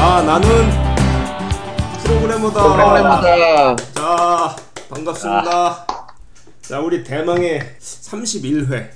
[0.00, 0.48] 아 나는
[2.02, 2.62] 프로그래머다.
[2.62, 3.76] 프로그래머다.
[3.76, 4.56] 자
[4.88, 5.86] 반갑습니다.
[6.62, 8.90] 자 우리 대망의 31회.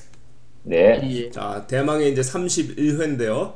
[0.64, 1.30] 네.
[1.30, 3.54] 자 대망의 이제 31회인데요.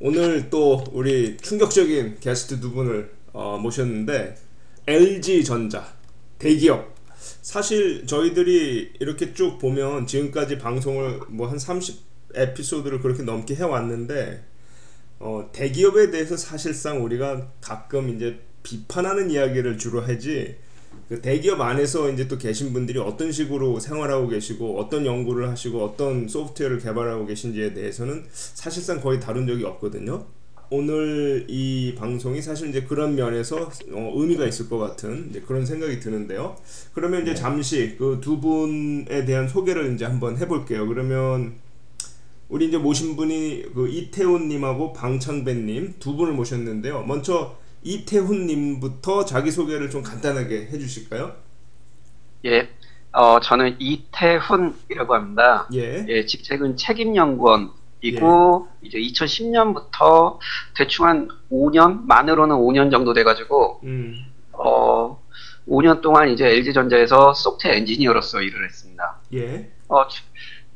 [0.00, 4.36] 오늘 또 우리 충격적인 게스트 두 분을 어, 모셨는데
[4.86, 5.84] LG 전자
[6.38, 6.94] 대기업.
[7.42, 14.44] 사실 저희들이 이렇게 쭉 보면 지금까지 방송을 뭐 한 30 에피소드를 그렇게 넘게 해왔는데
[15.18, 20.56] 어, 대기업에 대해서 사실상 우리가 가끔 이제 비판하는 이야기를 주로 하지
[21.08, 26.26] 그 대기업 안에서 이제 또 계신 분들이 어떤 식으로 생활하고 계시고 어떤 연구를 하시고 어떤
[26.26, 30.26] 소프트웨어를 개발하고 계신지에 대해서는 사실상 거의 다룬 적이 없거든요.
[30.68, 36.56] 오늘 이 방송이 사실 이제 그런 면에서 어, 의미가 있을 것 같은 그런 생각이 드는데요.
[36.92, 40.88] 그러면 이제 잠시 그 두 분에 대한 소개를 이제 한번 해볼게요.
[40.88, 41.54] 그러면
[42.48, 47.02] 우리 이제 모신 분이 그 이태훈님하고 방창배님 두 분을 모셨는데요.
[47.02, 51.34] 먼저 이태훈님부터 자기 소개를 좀 간단하게 해주실까요?
[52.44, 52.68] 예,
[53.12, 55.68] 어, 저는 이태훈이라고 합니다.
[55.74, 56.04] 예.
[56.08, 60.38] 예, 직책은 책임연구원이고, 이제 2010년부터
[60.76, 64.14] 대충 한 5년, 만으로는 5년 정도 돼가지고, 음.
[64.52, 65.20] 어,
[65.68, 69.20] 5년 동안 이제 LG전자에서 소프트웨어 엔지니어로서 일을 했습니다.
[69.34, 69.70] 예.
[69.88, 70.22] 어, 주-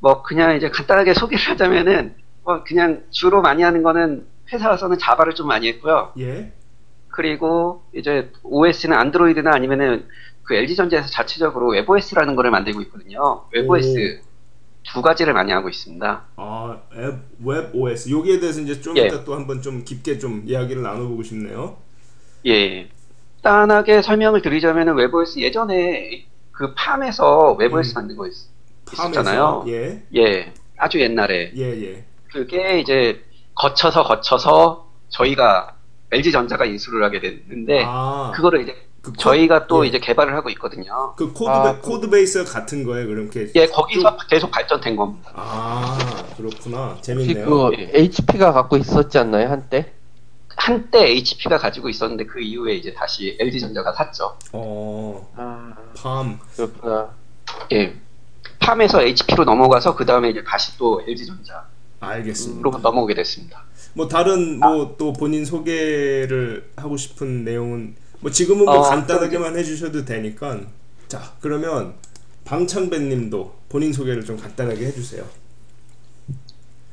[0.00, 5.34] 뭐, 그냥 이제 간단하게 소개를 하자면은, 뭐, 그냥 주로 많이 하는 거는 회사 와서는 자바를
[5.34, 6.12] 좀 많이 했고요.
[6.18, 6.52] 예.
[7.08, 10.06] 그리고 이제 OS는 안드로이드나 아니면은
[10.42, 13.44] 그 LG전자에서 자체적으로 웹OS라는 거를 만들고 있거든요.
[13.52, 14.22] 웹OS
[14.82, 16.24] 두 가지를 많이 하고 있습니다.
[16.36, 17.14] 아, 앱,
[17.44, 18.10] 웹 OS.
[18.10, 19.06] 여기에 대해서 이제 좀 예.
[19.06, 21.76] 이따 또 한번 좀 깊게 좀 이야기를 나눠보고 싶네요.
[22.46, 22.88] 예.
[23.42, 27.94] 간단하게 설명을 드리자면은 웹OS 예전에 그 팜에서 웹OS 음.
[27.94, 28.50] 만든 거 있, 팜에서.
[28.92, 29.64] 있었잖아요.
[29.68, 30.02] 예.
[30.16, 30.52] 예.
[30.76, 31.52] 아주 옛날에.
[31.56, 32.04] 예, 예.
[32.32, 33.22] 그게 이제
[33.54, 35.74] 거쳐서 거쳐서 저희가
[36.12, 39.88] LG전자가 인수를 하게 됐는데 아, 그거를 이제 그 코- 저희가 또 예.
[39.88, 41.14] 이제 개발을 하고 있거든요.
[41.16, 43.50] 그 코드, 아, 베, 그- codebase가 같은 거예요, 그럼 이렇게.
[43.54, 45.30] 예, 거기서 계속 발전된 겁니다.
[45.34, 45.98] 아,
[46.36, 46.96] 그렇구나.
[47.00, 47.46] 재밌네요.
[47.46, 47.90] 그 예.
[47.94, 49.92] HP가 갖고 있었지 않나요 한때?
[50.56, 54.36] 한때 HP가 가지고 있었는데 그 이후에 이제 다시 LG전자가 샀죠.
[54.52, 56.38] 어, 아 팜.
[56.54, 57.10] 그렇구나.
[57.72, 57.94] 예.
[58.60, 61.60] 팜에서 HP로 넘어가서 그 다음에 이제 다시 또 LG전자로
[62.00, 62.78] 알겠습니다.
[62.78, 63.64] 넘어오게 됐습니다.
[63.94, 70.04] 뭐 다른 뭐 또 본인 소개를 하고 싶은 내용은 뭐 지금은 뭐 어, 간단하게만 해주셔도
[70.04, 70.60] 되니까
[71.08, 71.94] 자 그러면
[72.44, 75.24] 방창배님도 본인 소개를 좀 간단하게 해주세요.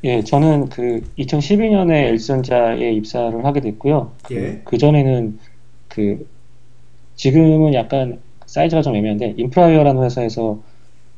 [0.03, 4.13] 예, 저는 그 2012년에 LG전자에 입사를 하게 됐고요.
[4.31, 4.61] 예.
[4.63, 5.39] 그 전에는
[5.87, 6.27] 그
[7.15, 10.59] 지금은 약간 사이즈가 좀 애매한데 인프라웨어라는 회사에서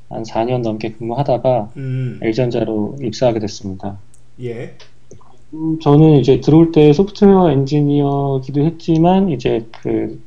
[0.10, 4.00] 한 4년 넘게 근무하다가 음, LG전자로 입사하게 됐습니다.
[4.40, 4.78] 예,
[5.54, 10.22] 음, 저는 이제 들어올 때 소프트웨어 엔지니어기도 했지만 이제 그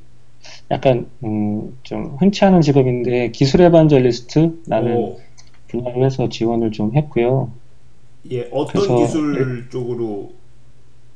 [0.71, 5.21] 약간 음, 좀 흔치 않은 직업인데 기술 에반젤리스트라는 오,
[5.69, 7.53] 분야로 해서 지원을 좀 했고요.
[8.31, 10.32] 예, 어떤 기술 쪽으로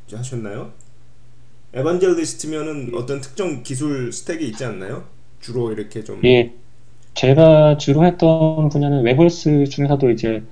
[0.06, 0.72] 이제 하셨나요?
[1.74, 5.08] evangelist면은 어떤 특정 기술 stack이 있지 않나요?
[5.40, 6.52] 주로 이렇게 좀 예,
[7.16, 10.42] 제가 주로 했던 분야는 웹OS 중에서도 이제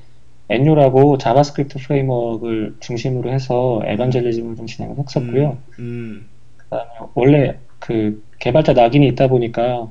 [0.49, 5.59] Enyo라고 JavaScript framework를 중심으로 해서 evangelism을 좀 진행을 했었고요.
[5.79, 6.27] 음,
[6.57, 9.91] 그다음에 원래 그 개발자 낙인이 있다 보니까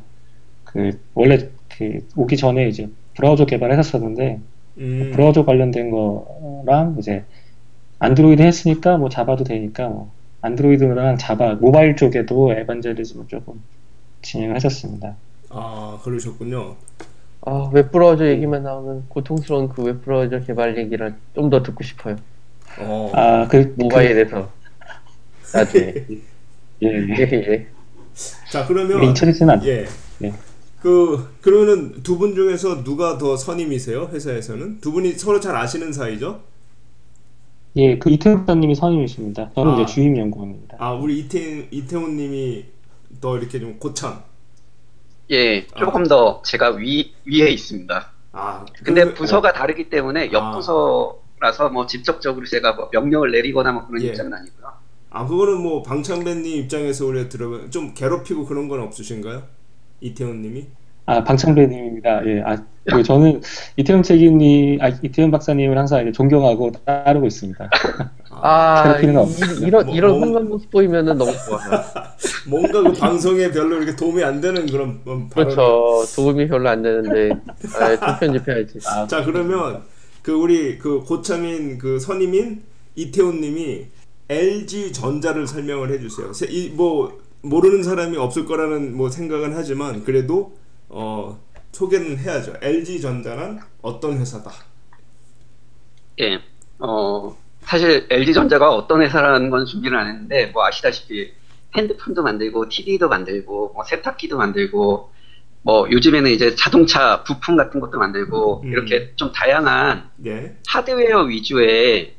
[0.64, 4.40] 그 원래 그 오기 전에 이제 브라우저 개발을 했었었는데
[4.80, 7.24] 음, 브라우저 관련된 거랑 이제
[8.00, 13.64] 안드로이드 했으니까 뭐 자바도 되니까 뭐 안드로이드랑 자바 모바일 쪽에도 에반젤리즘을 조금
[14.24, 15.16] 진행을 했었습니다.
[16.04, 16.78] 아 그러셨군요.
[17.42, 22.18] 아 웹브라우저 얘기만 나오면 고통스러운 그 웹브라우저 개발 얘기를 좀 더 듣고 싶어요.
[22.78, 24.52] 어, 아, 그, 모바일에서
[25.54, 25.94] 나중에.
[26.84, 27.52] 예, 예, 예.
[27.52, 27.68] 예.
[28.52, 29.86] 자 그러면 인터넷은 안 예.
[30.20, 30.34] 네.
[30.80, 34.10] 그 그러면은 두 분 중에서 누가 더 선임이세요?
[34.14, 36.42] 회사에서는 두 분이 서로 잘 아시는 사이죠?
[37.76, 39.52] 예, 그 이태훈 박사님이 선임이십니다.
[39.56, 39.76] 저는 아.
[39.76, 40.78] 이제 주임 연구원입니다.
[40.80, 42.66] 아 우리 이태 이태훈님이
[43.22, 44.24] 더 이렇게 좀 고참.
[45.34, 48.12] 예, 조금 더 제가 위, 위에 있습니다.
[48.34, 50.32] 아 근데 그- 부서가 다르기 때문에 아.
[50.32, 54.08] 옆부서라서 뭐 직접적으로 제가 뭐 명령을 내리거나 뭐 그런 예.
[54.08, 54.72] 입장은 아니고요.
[55.10, 59.44] 아 그거는 뭐 방창배님 입장에서 우리가 들어가 좀 괴롭히고 그런 건 없으신가요?
[60.02, 60.68] 이태훈님이?
[61.06, 62.26] 아, 방창배님입니다.
[62.28, 63.42] 예, 아, 그 저는
[63.78, 67.70] 이태훈 책임님, 아, 이태훈 박사님을 항상 이제 존경하고 따르고 있습니다.
[68.30, 71.82] 아 이, 이런 뭐- 이런 뭐- 황금 모습 보이면은 너무 좋아요.
[72.50, 75.30] 뭔가 그 방송에 별로 이렇게 도움이 안 되는 그런 음, 발언.
[75.56, 76.04] 그렇죠.
[76.16, 77.32] 도움이 별로 안 되는데
[77.80, 78.80] 아, 좀 편집해야지.
[78.88, 79.82] 아, 자 그러면
[80.22, 82.64] 그 우리 그 고참인 그 선임인
[82.96, 83.86] 이태훈님이
[84.30, 86.34] LG 전자를 설명을 해주세요.
[86.34, 90.54] 세- 이, 뭐 모르는 사람이 없을 거라는 뭐 생각은 하지만 그래도
[90.96, 91.40] 어,
[91.72, 92.54] 소개는 해야죠.
[92.62, 94.52] LG 전자란 어떤 회사다.
[96.20, 96.40] 예,
[96.78, 101.34] 어, 사실 LG전자가 어떤 회사라는 건 준비를 안 했는데, 뭐 아시다시피
[101.76, 105.12] 핸드폰도 만들고, TV도 만들고, 뭐 세탁기도 만들고,
[105.64, 108.72] 뭐 요즘에는 이제 자동차 부품 같은 것도 만들고, 음.
[108.72, 110.56] 이렇게 좀 다양한 예.
[110.68, 112.14] 하드웨어 위주의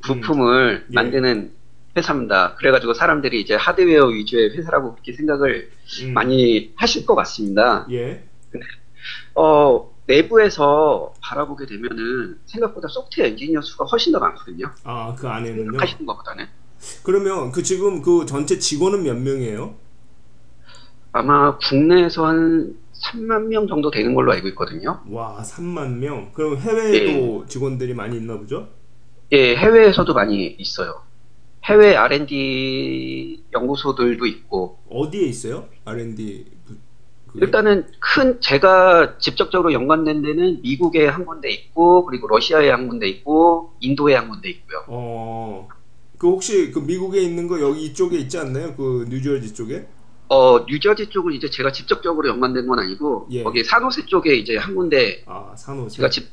[0.00, 0.94] 부품을 예.
[0.94, 1.52] 만드는
[1.96, 2.54] 회사입니다.
[2.56, 5.70] 그래가지고 사람들이 이제 하드웨어 위주의 회사라고 그렇게 생각을
[6.02, 7.86] 음, 많이 하실 것 같습니다.
[7.90, 8.24] 예.
[9.34, 14.70] 어, 내부에서 바라보게 되면은 생각보다 소프트웨어 엔지니어 수가 훨씬 더 많거든요.
[14.84, 15.64] 아 그 안에는요.
[15.64, 16.46] 생각하시는 것보다는.
[17.02, 19.74] 그러면 그 지금 그 전체 직원은 몇 명이에요?
[21.12, 25.00] 아마 국내에서 한 3만 명 정도 되는 걸로 알고 있거든요.
[25.08, 26.32] 와 3만 명.
[26.32, 27.48] 그럼 해외에도 예.
[27.48, 28.68] 직원들이 많이 있나 보죠?
[29.32, 31.02] 예, 해외에서도 많이 있어요.
[31.64, 35.66] 해외 R&D 연구소들도 있고, 어디에 있어요?
[35.84, 36.74] R&D 부-
[37.32, 37.46] 그게?
[37.46, 43.72] 일단은 큰, 제가 직접적으로 연관된 데는 미국에 한 군데 있고, 그리고 러시아에 한 군데 있고,
[43.80, 44.84] 인도에 한 군데 있고요.
[44.88, 45.68] 어.
[46.18, 48.74] 그 혹시 그 미국에 있는 거 여기 이쪽에 있지 않나요?
[48.76, 49.86] 그 뉴저지 쪽에?
[50.28, 53.42] 어, 뉴저지 쪽은 이제 제가 직접적으로 연관된 건 아니고, 예.
[53.42, 55.96] 거기 산호세 쪽에 이제 한 군데, 아 산호세.
[55.96, 56.28] 제가 집,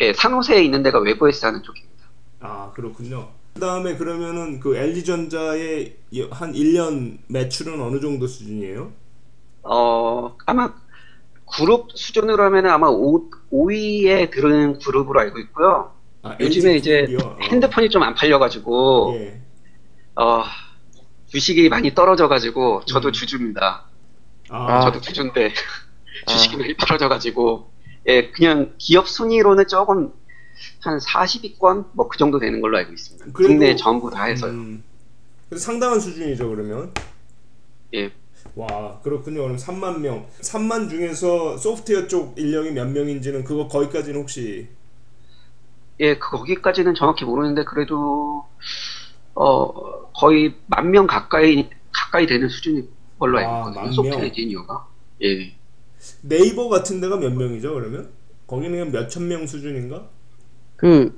[0.00, 1.92] 예, 산호세에 있는 데가 외부에서 하는 쪽입니다.
[2.40, 3.30] 아 그렇군요.
[3.54, 5.96] 그다음에 그러면은 그 LG 전자의
[6.30, 8.92] 한 1년 매출은 어느 정도 수준이에요?
[9.62, 10.74] 어, 아마
[11.46, 15.94] 그룹 수준으로 하면 아마 5, 5위에 들은 그룹으로 알고 있고요.
[16.22, 17.06] 아, 요즘에 LG 이제?
[17.22, 17.36] 어.
[17.42, 19.42] 핸드폰이 좀 안 팔려가지고, 예.
[20.16, 20.44] 어,
[21.28, 23.12] 주식이 많이 떨어져가지고, 저도 음.
[23.12, 23.90] 주주입니다.
[24.50, 24.80] 아, 아.
[24.80, 25.52] 저도 주주인데,
[26.28, 27.72] 주식이 많이 떨어져가지고,
[28.08, 30.12] 예, 그냥 기업 순위로는 조금,
[30.80, 31.86] 한 40위권?
[31.92, 33.26] 뭐 그 정도 되는 걸로 알고 있습니다.
[33.32, 34.50] 그래도- 국내 전부 다 해서요.
[34.52, 34.82] 음,
[35.56, 36.92] 상당한 수준이죠 그러면.
[37.94, 38.10] 예.
[38.54, 39.42] 와 그렇군요.
[39.42, 40.26] 그럼 3만 명.
[40.40, 44.68] 3만 중에서 소프트웨어 쪽 인력이 몇 명인지는 그거 거기까지는 혹시
[46.00, 48.44] 예, 그- 거기까지는 정확히 모르는데, 그래도,
[49.34, 52.88] 어, 거의 만 명 가까이, 가까이 되는 수준인
[53.18, 53.80] 걸로 알고 아, 있거든요.
[53.82, 54.26] 만 소프트웨어 명?
[54.26, 54.86] 엔지니어가.
[55.22, 55.52] 예.
[56.22, 58.10] 네이버 같은 데가 몇 명이죠 그러면?
[58.48, 60.08] 거기는 몇천 명 수준인가?
[60.82, 61.16] 그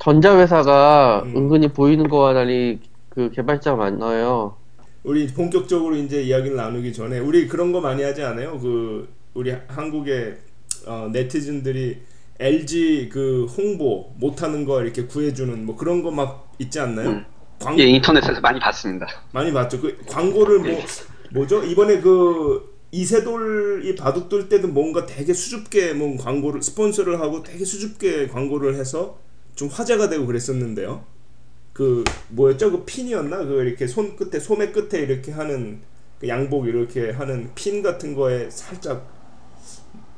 [0.00, 1.36] 전자 회사가 음.
[1.36, 4.56] 은근히 보이는 거와 달리 그 개발자가 많아요.
[5.04, 8.58] 우리 본격적으로 이제 이야기를 나누기 전에 우리 그런 거 많이 하지 않아요?
[8.58, 10.36] 그 우리 한국의
[10.86, 11.98] 어, 네티즌들이
[12.40, 17.10] LG 그 홍보 못하는 거 이렇게 구해주는 뭐 그런 거 막 있지 않나요?
[17.10, 17.24] 음.
[17.60, 19.06] 광 예, 인터넷에서 많이 봤습니다.
[19.32, 19.80] 많이 봤죠.
[19.80, 20.80] 그 광고를 뭐
[21.32, 21.62] 뭐죠?
[21.62, 28.28] 이번에 그 이세돌이 바둑 둘 때도 뭔가 되게 수줍게 뭔 광고를 스폰서를 하고 되게 수줍게
[28.28, 29.18] 광고를 해서
[29.54, 31.04] 좀 화제가 되고 그랬었는데요.
[31.72, 32.70] 그 뭐였죠?
[32.72, 33.44] 그 핀이었나?
[33.44, 35.80] 그 이렇게 손 끝에 소매 끝에 이렇게 하는
[36.18, 39.06] 그 양복 이렇게 하는 핀 같은 거에 살짝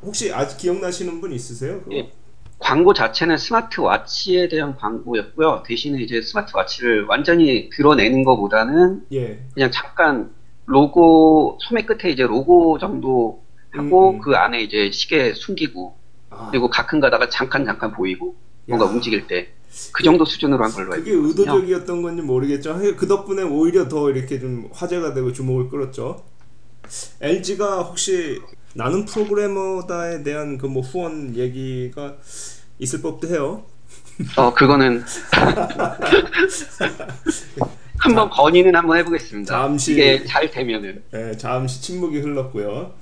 [0.03, 1.81] 혹시 아직 기억나시는 분 있으세요?
[1.81, 1.97] 그거?
[1.97, 2.11] 예.
[2.59, 5.63] 광고 자체는 스마트워치에 대한 광고였고요.
[5.67, 9.43] 대신에 이제 스마트워치를 완전히 드러내는 것보다는 예.
[9.55, 10.31] 그냥 잠깐
[10.71, 14.21] 로고 소매 끝에 이제 로고 정도 하고 음, 음.
[14.21, 15.95] 그 안에 이제 시계 숨기고
[16.31, 18.35] 아, 그리고 가끔 가다가 잠깐 잠깐 보이고
[18.67, 18.91] 뭔가 야.
[18.91, 19.61] 움직일 때
[19.93, 21.17] 그 정도 수준으로 한 걸로 알고 그게.
[21.17, 22.79] 의도적이었던 건지 모르겠죠.
[22.97, 26.25] 그 덕분에 오히려 더 이렇게 좀 화제가 되고 주목을 끌었죠.
[27.21, 28.41] LG가 혹시
[28.75, 32.17] 나는 프로그래머다에 대한 그 뭐 후원 얘기가
[32.81, 33.63] 있을 법도 해요.
[34.37, 35.05] 어 그거는
[38.01, 39.55] 한번 건의는 한번 해보겠습니다.
[39.55, 42.95] 잠시- 이게 잘 되면은 네, 잠시 침묵이 흘렀고요.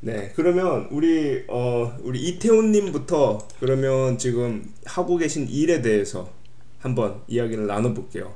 [0.00, 6.28] 네, 그러면 우리 어 우리 이태훈님부터 그러면 지금 하고 계신 일에 대해서
[6.80, 8.34] 한번 이야기를 나눠볼게요.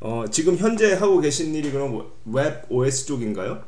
[0.00, 3.62] 어 지금 현재 하고 계신 일이 그럼 웹 OS 쪽인가요?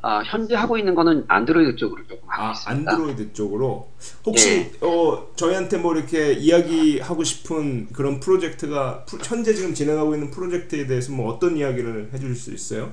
[0.00, 2.92] 아, 현재 하고 있는 거는 안드로이드 쪽으로 조금 하고 아 있습니다.
[2.92, 3.88] 안드로이드 쪽으로
[4.24, 10.86] 혹시 어 저희한테 뭐 이렇게 이야기하고 싶은 그런 프로젝트가 프로- 현재 지금 진행하고 있는 프로젝트에
[10.86, 12.92] 대해서 뭐 어떤 이야기를 해줄 수 있어요?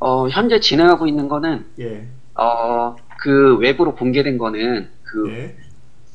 [0.00, 5.56] 어, 현재 진행하고 있는 거는 예, 어, 그 외부로 공개된 거는 그 예,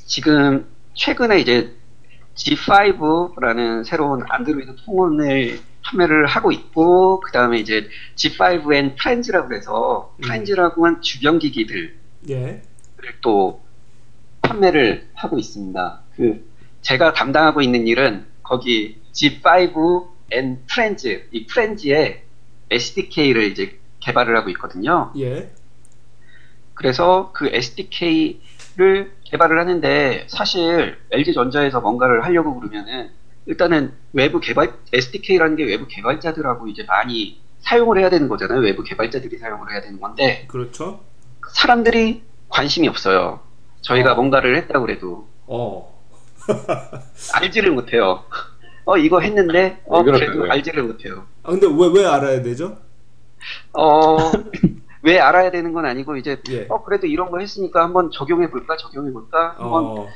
[0.05, 1.71] 지금 최근에 이제
[2.35, 10.21] G5라는 새로운 안드로이드 폰을 판매를 하고 있고 그 다음에 이제 G5N 프렌즈라고 해서 음.
[10.21, 11.95] 프렌즈라고 한 주변 기기들을
[12.29, 12.61] 예,
[13.21, 13.61] 또
[14.41, 16.01] 판매를 하고 있습니다.
[16.15, 16.49] 그
[16.81, 22.23] 제가 담당하고 있는 일은 거기 G5N 프렌즈 이 프렌즈의
[22.69, 25.11] SDK를 이제 개발을 하고 있거든요.
[25.17, 25.49] 예,
[26.79, 33.11] 그래서 그 SDK를 개발을 하는데 사실 LG 전자에서 뭔가를 하려고 그러면은
[33.53, 38.59] 일단은 외부 개발 SDK라는 게 외부 개발자들하고 이제 많이 사용을 해야 되는 거잖아요.
[38.59, 40.99] 외부 개발자들이 사용을 해야 되는 건데 그렇죠.
[41.51, 43.39] 사람들이 관심이 없어요.
[43.81, 44.15] 저희가 어.
[44.15, 45.99] 뭔가를 했다고 그래도 어.
[47.33, 48.23] 알지를 못해요.
[48.85, 50.03] 어 이거 했는데 어?
[50.03, 50.49] 그래도 왜?
[50.51, 51.25] 알지를 못해요.
[51.41, 52.77] 아 근데 왜 왜 알아야 되죠?
[53.73, 54.17] 어
[55.01, 56.65] 왜 알아야 되는 건 아니고 이제 예.
[56.69, 60.07] 어 그래도 이런 거 했으니까 한번 적용해 볼까 적용해 볼까 한번 어.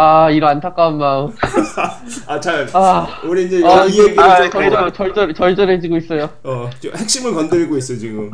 [0.00, 1.32] 아 이런 안타까운 마음.
[2.28, 2.68] 아, 잘.
[2.72, 6.30] 아, 우리 이제 아, 이 얘기를 아, 좀 어, 절절, 절절, 절절해지고 있어요.
[6.44, 8.30] 어, 좀 핵심을 건드리고 있어 지금.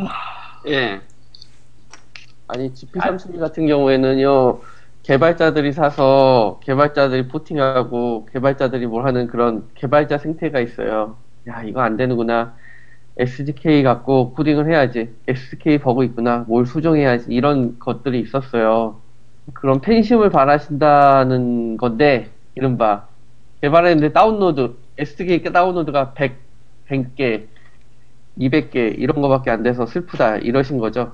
[0.68, 1.00] 예
[2.48, 4.60] 아니 GP32 같은 경우에는요
[5.04, 11.16] 개발자들이 사서 개발자들이 포팅하고 개발자들이 뭘 하는 그런 개발자 생태가 있어요.
[11.48, 12.56] 야 이거 안 되는구나.
[13.16, 15.14] SDK 갖고 코딩을 해야지.
[15.26, 16.44] SDK 버그 있구나.
[16.46, 17.24] 뭘 수정해야지.
[17.30, 19.00] 이런 것들이 있었어요.
[19.52, 23.08] 그런 팬심을 바라신다는 건데 이른바
[23.60, 26.38] 개발했는데 다운로드 SDK 다운로드가 100,
[26.88, 27.46] 100개,
[28.38, 31.12] 200개 이런 거밖에 안 돼서 슬프다 이러신 거죠.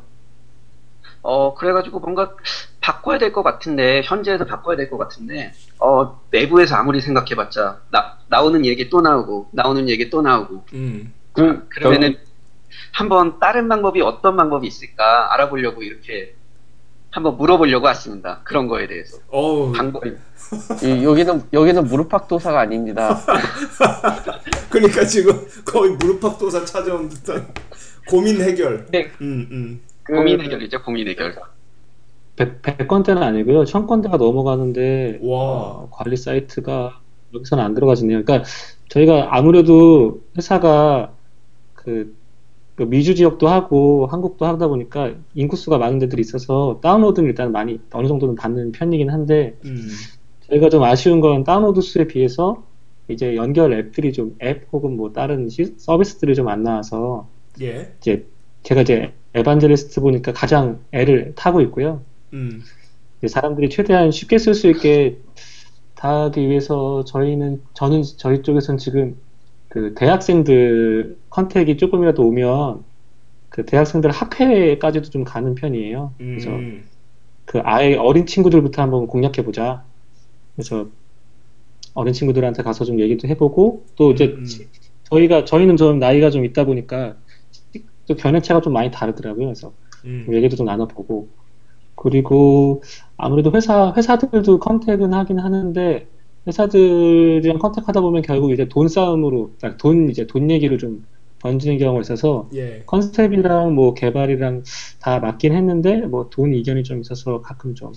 [1.23, 2.35] 어, 그래가지고 뭔가
[2.81, 8.65] 바꿔야 될 것 같은데, 현재에서 바꿔야 될 것 같은데, 어, 내부에서 아무리 생각해봤자, 나, 나오는
[8.65, 11.13] 얘기 또 나오고, 나오는 얘기 또 나오고, 음.
[11.33, 12.17] 그, 그러면은,
[12.93, 16.35] 한번 다른 방법이 어떤 방법이 있을까 알아보려고 이렇게
[17.11, 18.41] 한번 물어보려고 왔습니다.
[18.45, 19.19] 그런 거에 대해서.
[19.31, 19.73] 어우.
[19.73, 20.03] 방법,
[20.83, 23.19] 이- 여기는 여기는 무릎팍도사가 아닙니다.
[24.71, 25.33] 그러니까 지금
[25.65, 27.47] 거의 무릎팍도사 찾아온 듯한
[28.09, 28.87] 고민 해결.
[28.91, 29.11] 네.
[29.21, 29.81] 음, 음.
[30.05, 31.35] 그- 고민 해결이죠, 고민 해결.
[32.37, 33.65] 100, 100건대는 아니고요.
[33.65, 35.39] 1000건대가 넘어가는데 와.
[35.39, 37.01] 어, 관리 사이트가
[37.35, 38.25] 여기서는 안 들어가지네요.
[38.25, 38.49] 그러니까
[38.89, 41.11] 저희가 아무래도 회사가
[41.75, 42.15] 그,
[42.81, 48.09] 그 미주 지역도 하고 한국도 하다 보니까 인구수가 많은 데들이 있어서 다운로드는 일단 많이 어느
[48.09, 49.87] 정도는 받는 편이긴 한데 음.
[50.49, 52.65] 저희가 좀 아쉬운 건 다운로드 수에 비해서
[53.09, 57.29] 이제 연결 앱들이 좀 앱 혹은 뭐 다른 시- 서비스들이 좀 안 나와서
[57.61, 57.93] 예.
[58.01, 58.27] 이제
[58.63, 62.01] 제가 이제 에반젤리스트 보니까 가장 애를 타고 있고요.
[62.33, 62.63] 음.
[63.27, 65.19] 사람들이 최대한 쉽게 쓸 수 있게
[65.95, 69.17] 다 하기 위해서 저희는 저는 저희 쪽에서는 지금
[69.71, 72.83] 그 대학생들 contact이 조금이라도 오면
[73.49, 76.13] 그 대학생들 학회까지도 좀 가는 편이에요.
[76.19, 76.85] 그래서 음.
[77.45, 79.85] 그 아예 어린 친구들부터 한번 공략해 보자.
[80.55, 80.89] 그래서
[81.95, 84.45] 어린 친구들한테 가서 좀 얘기도 해보고 또 이제 음.
[85.05, 87.17] 저희가 저희는 좀 나이가 좀 있다 보니까
[88.09, 89.47] 또 견해차가 좀 많이 다르더라고요.
[89.47, 89.73] 그래서
[90.05, 90.27] 음.
[90.33, 91.29] 얘기도 좀 나눠보고
[91.95, 92.83] 그리고
[93.17, 96.09] 아무래도 회사 회사들도 contact은 하긴 하는데
[96.47, 101.07] 회사들이랑 contact하다 보면 결국 이제 돈 싸움으로 그러니까 돈 이제 돈 얘기로 좀
[101.41, 102.83] 번지는 경우가 있어서 예.
[102.87, 104.63] concept이랑 뭐 개발이랑
[105.01, 107.93] 다 맞긴 했는데 뭐 돈 이견이 좀 있어서 가끔 좀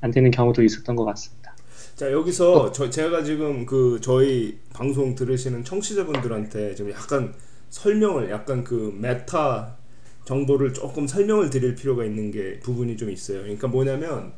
[0.00, 1.56] 안 되는 경우도 있었던 것 같습니다.
[1.94, 7.34] 자 여기서 저 제가 지금 그 저희 방송 들으시는 청취자분들한테 지금 약간
[7.70, 9.76] 설명을 약간 그 meta
[10.24, 13.40] 정보를 조금 설명을 드릴 필요가 있는 게 부분이 좀 있어요.
[13.42, 14.32] 그러니까 뭐냐면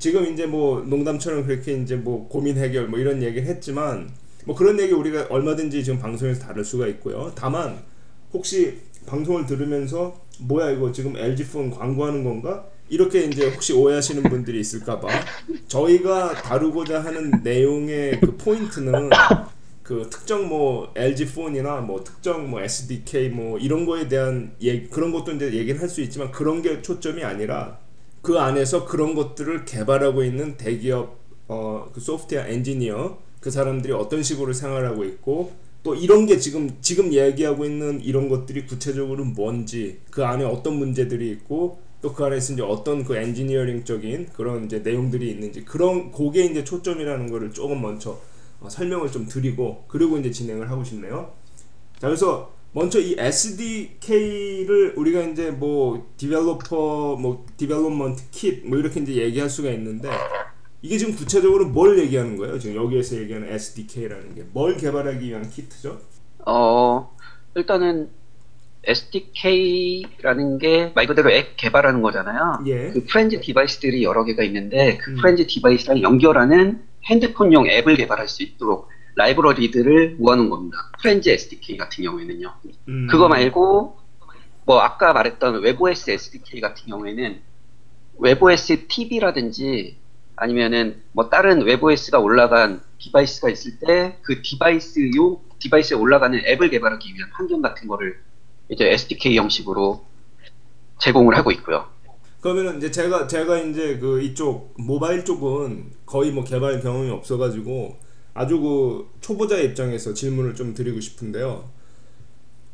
[0.00, 4.10] 지금 이제 뭐 농담처럼 그렇게 이제 뭐 고민 해결 뭐 이런 얘기를 했지만
[4.46, 7.30] 뭐 그런 얘기 우리가 얼마든지 지금 방송에서 다룰 수가 있고요.
[7.36, 7.78] 다만
[8.32, 12.64] 혹시 방송을 들으면서 뭐야 이거 지금 LG폰 광고하는 건가?
[12.88, 15.06] 이렇게 이제 혹시 오해하시는 분들이 있을까봐
[15.68, 19.10] 저희가 다루고자 하는 내용의 그 포인트는
[19.82, 25.12] 그 특정 뭐 LG 폰이나 뭐 특정 뭐 SDK 뭐 이런 거에 대한 얘 그런
[25.12, 27.78] 것도 이제 얘기를 할 수 있지만 그런 게 초점이 아니라
[28.22, 34.52] 그 안에서 그런 것들을 개발하고 있는 대기업 어, 그 소프트웨어 엔지니어 그 사람들이 어떤 식으로
[34.52, 40.44] 생활하고 있고 또 이런 게 지금 지금 얘기하고 있는 이런 것들이 구체적으로 뭔지 그 안에
[40.44, 46.10] 어떤 문제들이 있고 또 그 안에서 이제 어떤 그 엔지니어링적인 그런 이제 내용들이 있는지 그런
[46.10, 48.18] 그게 이제 초점이라는 거를 조금 먼저
[48.60, 51.32] 어, 설명을 좀 드리고 그리고 이제 진행을 하고 싶네요.
[51.98, 59.14] 자 그래서 먼저 이 SDK를 우리가 이제 뭐 developer 뭐 development kit 뭐 이렇게 이제
[59.16, 60.08] 얘기할 수가 있는데
[60.82, 62.58] 이게 지금 구체적으로 뭘 얘기하는 거예요?
[62.58, 66.00] 지금 여기에서 얘기하는 SDK라는 게 뭘 개발하기 위한 키트죠?
[66.46, 67.14] 어,
[67.56, 68.08] 일단은
[68.84, 72.62] SDK라는 게 말 그대로 앱 개발하는 거잖아요.
[72.66, 72.90] 예.
[72.92, 75.16] 그 프렌즈 device들이 여러 개가 있는데 그 음.
[75.16, 78.88] 프렌즈 device랑 연결하는 핸드폰용 앱을 개발할 수 있도록
[79.20, 80.78] 라이브러리들을 모아놓은 겁니다.
[81.00, 82.54] 프렌즈 SDK 같은 경우에는요.
[82.88, 83.06] 음.
[83.10, 83.98] 그거 말고
[84.64, 87.40] 뭐 아까 말했던 웹OS SDK 같은 경우에는
[88.18, 89.96] 웹OS TV라든지
[90.36, 97.28] 아니면은 뭐 다른 웹OS가 올라간 device가 있을 때 그 device용 device에 올라가는 앱을 개발하기 위한
[97.32, 98.18] 환경 같은 거를
[98.70, 100.04] 이제 SDK 형식으로
[100.98, 101.86] 제공을 하고 있고요.
[102.40, 107.98] 그러면은 이제 제가 제가 이제 그 이쪽 모바일 쪽은 거의 뭐 개발 경험이 없어가지고
[108.34, 111.68] 아주 그 초보자 입장에서 질문을 좀 드리고 싶은데요.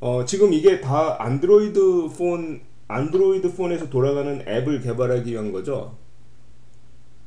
[0.01, 5.97] 어, 지금 이게 다 안드로이드 폰 안드로이드 폰에서 돌아가는 앱을 개발하기 위한 거죠?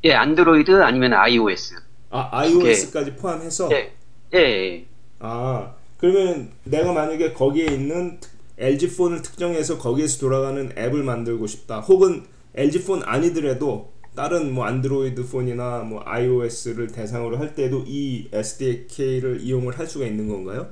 [0.05, 1.75] 예, 안드로이드 아니면 iOS.
[2.11, 3.69] 아, iOS까지 포함해서?
[3.71, 3.93] 예,
[4.33, 4.85] 예,
[5.19, 8.19] 아, 그러면 내가 만약에 거기에 있는
[8.57, 11.81] LG 폰을 특정해서 거기에서 돌아가는 앱을 만들고 싶다.
[11.81, 19.39] 혹은 LG 폰 아니더라도 다른 뭐 안드로이드 폰이나 뭐 iOS를 대상으로 할 때도 이 SDK를
[19.39, 20.67] 이용을 할 수가 있는 건가요?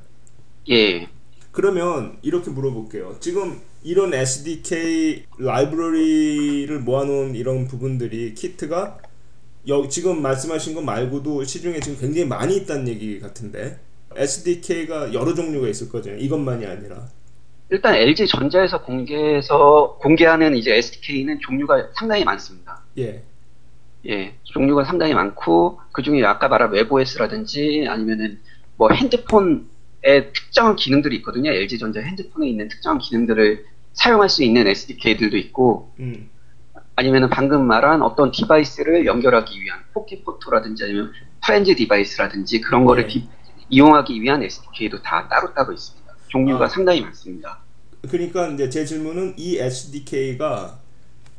[0.70, 1.08] 예.
[1.54, 3.16] 그러면 이렇게 물어볼게요.
[3.22, 8.98] 지금 이런 SDK 라이브러리를 모아놓은 이런 부분들이 키트가
[9.70, 13.80] 여, 지금 말씀하신 것 말고도 시중에 지금 굉장히 많이 있다는 얘기 같은데
[14.14, 16.20] SDK가 여러 종류가 있을 거잖아요.
[16.20, 17.08] 이것만이 아니라.
[17.70, 22.84] 일단 LG 전자에서 공개해서 공개하는 이제 SDK는 종류가 상당히 많습니다.
[22.98, 23.24] 예.
[24.08, 28.40] 예, 종류가 상당히 많고 그 중에 아까 말한 웹OS라든지 아니면은
[28.78, 31.52] 뭐 핸드폰의 특정한 기능들이 있거든요.
[31.52, 36.30] LG 전자 핸드폰에 있는 특정한 기능들을 사용할 수 있는 SDK들도 있고 음.
[36.96, 41.12] 아니면은 방금 말한 어떤 device를 연결하기 위한 포켓포토라든지 아니면
[41.46, 43.14] 프렌즈 device라든지 그런 거를 네.
[43.14, 43.28] 디-
[43.70, 46.14] 이용하기 위한 SDK도 다 따로따로 있습니다.
[46.30, 46.68] 종류가 아.
[46.70, 47.60] 상당히 많습니다.
[48.10, 50.80] 그러니까 이제 제 질문은 이 SDK가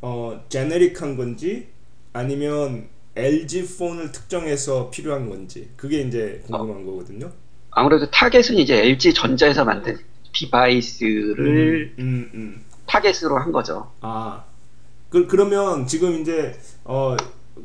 [0.01, 1.69] 어 generic한 건지
[2.13, 7.31] 아니면 LG 폰을 특정해서 필요한 건지 그게 이제 궁금한 거거든요.
[7.71, 9.97] 아무래도 target은 이제 LG 전자에서 만든
[10.33, 12.65] device를 음, 음.
[12.85, 13.91] target으로 한 거죠.
[14.01, 14.43] 아,
[15.09, 17.15] 그, 그러면 지금 이제 어,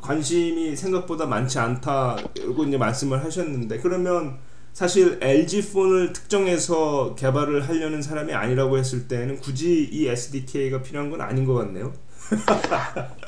[0.01, 4.39] 관심이 생각보다 많지 않다고 이제 말씀을 하셨는데 그러면
[4.73, 11.21] 사실 LG 폰을 특정해서 개발을 하려는 사람이 아니라고 했을 때는 굳이 이 SDK가 필요한 건
[11.21, 11.93] 아닌 것 같네요.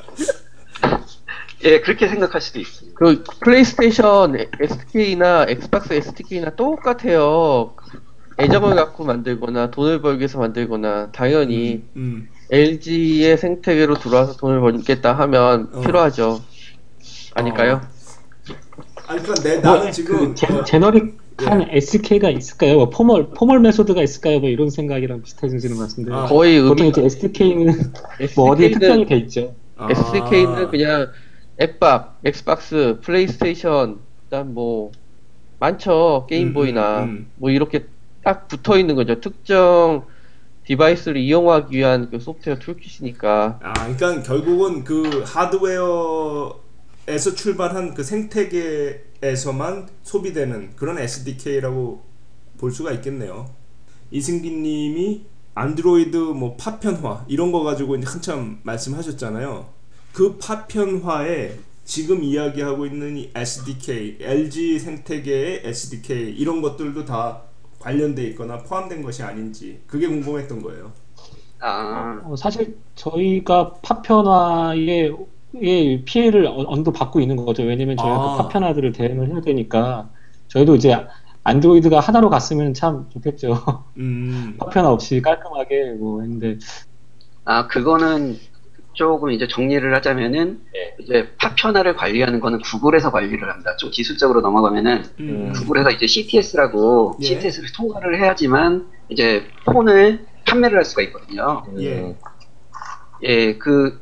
[1.67, 2.97] 예, 그렇게 생각할 수도 있습니다.
[2.97, 7.73] 그 플레이스테이션 SDK나 엑스박스 SDK나 똑같아요.
[8.39, 15.69] 애정을 갖고 만들거나 돈을 벌기 위해서 만들거나 당연히 음, LG의 생태계로 들어와서 돈을 벌겠다 하면
[15.73, 15.81] 어.
[15.81, 16.41] 필요하죠.
[17.33, 17.81] 아닐까요?
[19.07, 22.75] 아니 그러니까 내 뭐, 나는 지금 그 제, 어, generic한 SDK가 있을까요?
[22.75, 24.39] 뭐 formal formal method가 있을까요?
[24.39, 27.73] 뭐 이런 생각이랑 비슷해지는 것 같은데 아, 거의 보통 의미 이제 SDK는
[28.35, 29.55] 뭐 어디에 특정이 돼 있죠.
[29.75, 31.07] 아, SDK는 그냥
[31.59, 34.91] 앱박, 엑스박스, 플레이스테이션, 그다음 뭐
[35.59, 37.31] 많죠 게임보이나 음, 음.
[37.35, 37.87] 뭐 이렇게
[38.23, 39.19] 딱 붙어 있는 거죠.
[39.19, 40.05] 특정
[40.65, 46.55] device를 이용하기 위한 그 소프트웨어 toolkit이니까 아, 그러니까 결국은 그 하드웨어에서
[47.35, 52.03] 출발한 그 생태계에서만 소비되는 그런 SDK라고
[52.57, 53.49] 볼 수가 있겠네요.
[54.11, 59.76] 이승기님이 안드로이드 뭐 파편화 이런 거 가지고 이제 한참 말씀하셨잖아요.
[60.17, 67.43] 그 파편화에 지금 이야기하고 있는 이 SDK, LG 생태계의 SDK 이런 것들도 다
[67.77, 70.91] 관련돼 있거나 포함된 것이 아닌지 그게 궁금했던 거예요.
[71.59, 75.15] 아, 어, 사실 저희가 파편화의
[75.53, 77.61] 의 피해를 어- 어느 정도 받고 있는 거죠.
[77.61, 78.37] 왜냐면 저희가 아.
[78.37, 80.09] 그 파편화들을 대응을 해야 되니까
[80.47, 80.95] 저희도 이제
[81.43, 83.83] 안드로이드가 하나로 갔으면 참 좋겠죠.
[83.97, 86.57] 음, 파편화 없이 깔끔하게 뭐 했는데
[87.45, 88.39] 아, 그거는
[88.97, 90.95] 조금 이제 정리를 하자면은 네.
[90.99, 93.75] 이제 파편화를 관리하는 거는 구글에서 관리를 합니다.
[93.77, 97.25] 좀 기술적으로 넘어가면은 음, 구글에서 이제 CTS라고 예.
[97.25, 101.63] CTS를 통과를 해야지만 이제 폰을 판매를 할 수가 있거든요.
[101.77, 102.17] 예.
[103.21, 104.01] 예, 그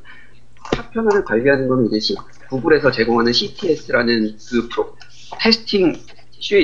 [0.73, 2.15] 파편화를 관리하는 거는 이제 시-
[2.49, 4.95] 구글에서 제공하는 CTS라는 그 프로,
[5.41, 5.93] 테스팅
[6.39, 6.55] 슈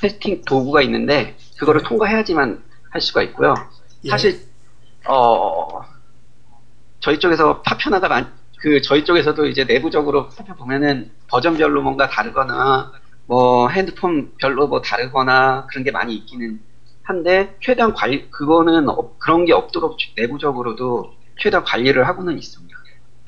[0.00, 3.54] 테스팅 도구가 있는데 그거를 통과해야지만 할 수가 있고요.
[4.04, 4.10] 예.
[4.10, 4.40] 사실
[5.08, 5.80] 어
[7.00, 12.92] 저희 쪽에서 파편화가 많, 그 저희 쪽에서도 이제 내부적으로 살펴보면은 버전별로 뭔가 다르거나
[13.26, 16.60] 뭐 핸드폰별로 뭐 다르거나 그런 게 많이 있기는
[17.02, 22.76] 한데 최대한 관리 그거는 없- 그런 게 없도록 내부적으로도 최대한 관리를 하고는 있습니다.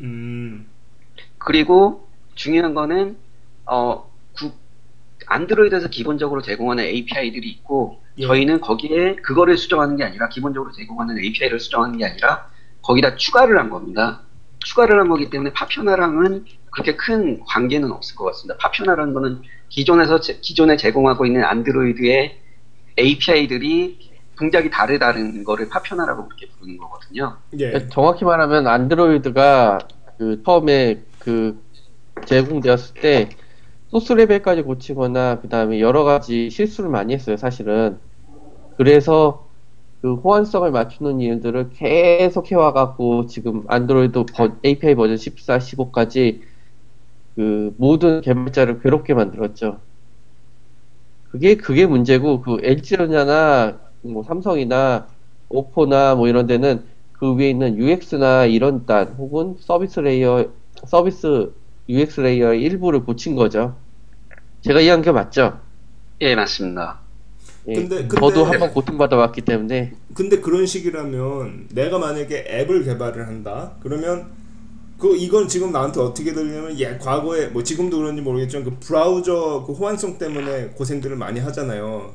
[0.01, 0.67] 음,
[1.39, 3.17] 그리고 중요한 거는
[3.67, 4.53] 어 구-
[5.27, 8.27] 안드로이드에서 기본적으로 제공하는 API들이 있고 예.
[8.27, 12.50] 저희는 거기에 그거를 수정하는 게 아니라 기본적으로 제공하는 API를 수정하는 게 아니라
[12.83, 14.23] 거기다 추가를 한 겁니다.
[14.65, 18.57] 추가를 한 거기 때문에 파편화랑은 그렇게 큰 관계는 없을 것 같습니다.
[18.61, 22.39] 파편화라는 거는 기존에서 제- 기존에 제공하고 있는 안드로이드의
[22.99, 27.37] API들이 동작이 다르다는 거를 파편화라고 그렇게 부르는 거거든요.
[27.59, 27.89] 예.
[27.89, 29.79] 정확히 말하면 안드로이드가
[30.19, 31.63] 그 처음에 그
[32.25, 33.29] 제공되었을 때
[33.89, 37.99] 소스 레벨까지 고치거나 그 다음에 여러 가지 실수를 많이 했어요 사실은
[38.77, 39.50] 그래서
[40.03, 46.43] 그 호환성을 맞추는 일들을 계속 해와갖고 지금 안드로이드 버- API 버전 14, 15까지
[47.37, 49.81] 그 모든 개발자를 괴롭게 만들었죠
[51.25, 55.09] 그게 그게 문제고 그 LG전자나 뭐 삼성이나
[55.49, 60.47] 오포나 뭐 이런 데는 그 위에 있는 UX나 이런 단 혹은 서비스 layer
[60.87, 61.53] 서비스
[61.89, 63.77] UX layer의 일부를 고친 거죠.
[64.63, 65.61] 제가 이해한 게 맞죠?
[66.21, 67.10] 예, 맞습니다.
[67.69, 67.75] 예.
[67.75, 73.77] 근데- 근데- 저도 한번 고통받아 왔기 때문에 근데 그런 식이라면 내가 만약에 앱을 개발을 한다
[73.83, 74.31] 그러면
[74.99, 79.73] 그 이건 지금 나한테 어떻게 들리냐면 예 과거에 뭐 지금도 그런지 모르겠지만 그 브라우저 그
[79.73, 82.15] 호환성 때문에 고생들을 많이 하잖아요.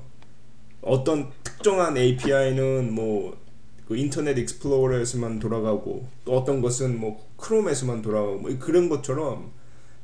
[0.82, 3.46] 어떤 특정한 API는 뭐
[3.88, 9.52] 그 인터넷 익스플로러에서만 돌아가고 또 어떤 것은 뭐 크롬에서만 돌아가고 뭐 그런 것처럼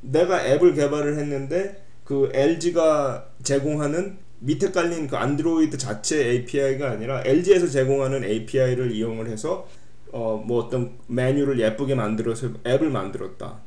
[0.00, 7.66] 내가 앱을 개발을 했는데 그 LG가 제공하는 밑에 깔린 그 안드로이드 자체 API가 아니라 LG에서
[7.68, 9.68] 제공하는 API를 이용을 해서
[10.12, 13.60] 어 뭐 어떤 메뉴를 예쁘게 만들어서 앱을 만들었다.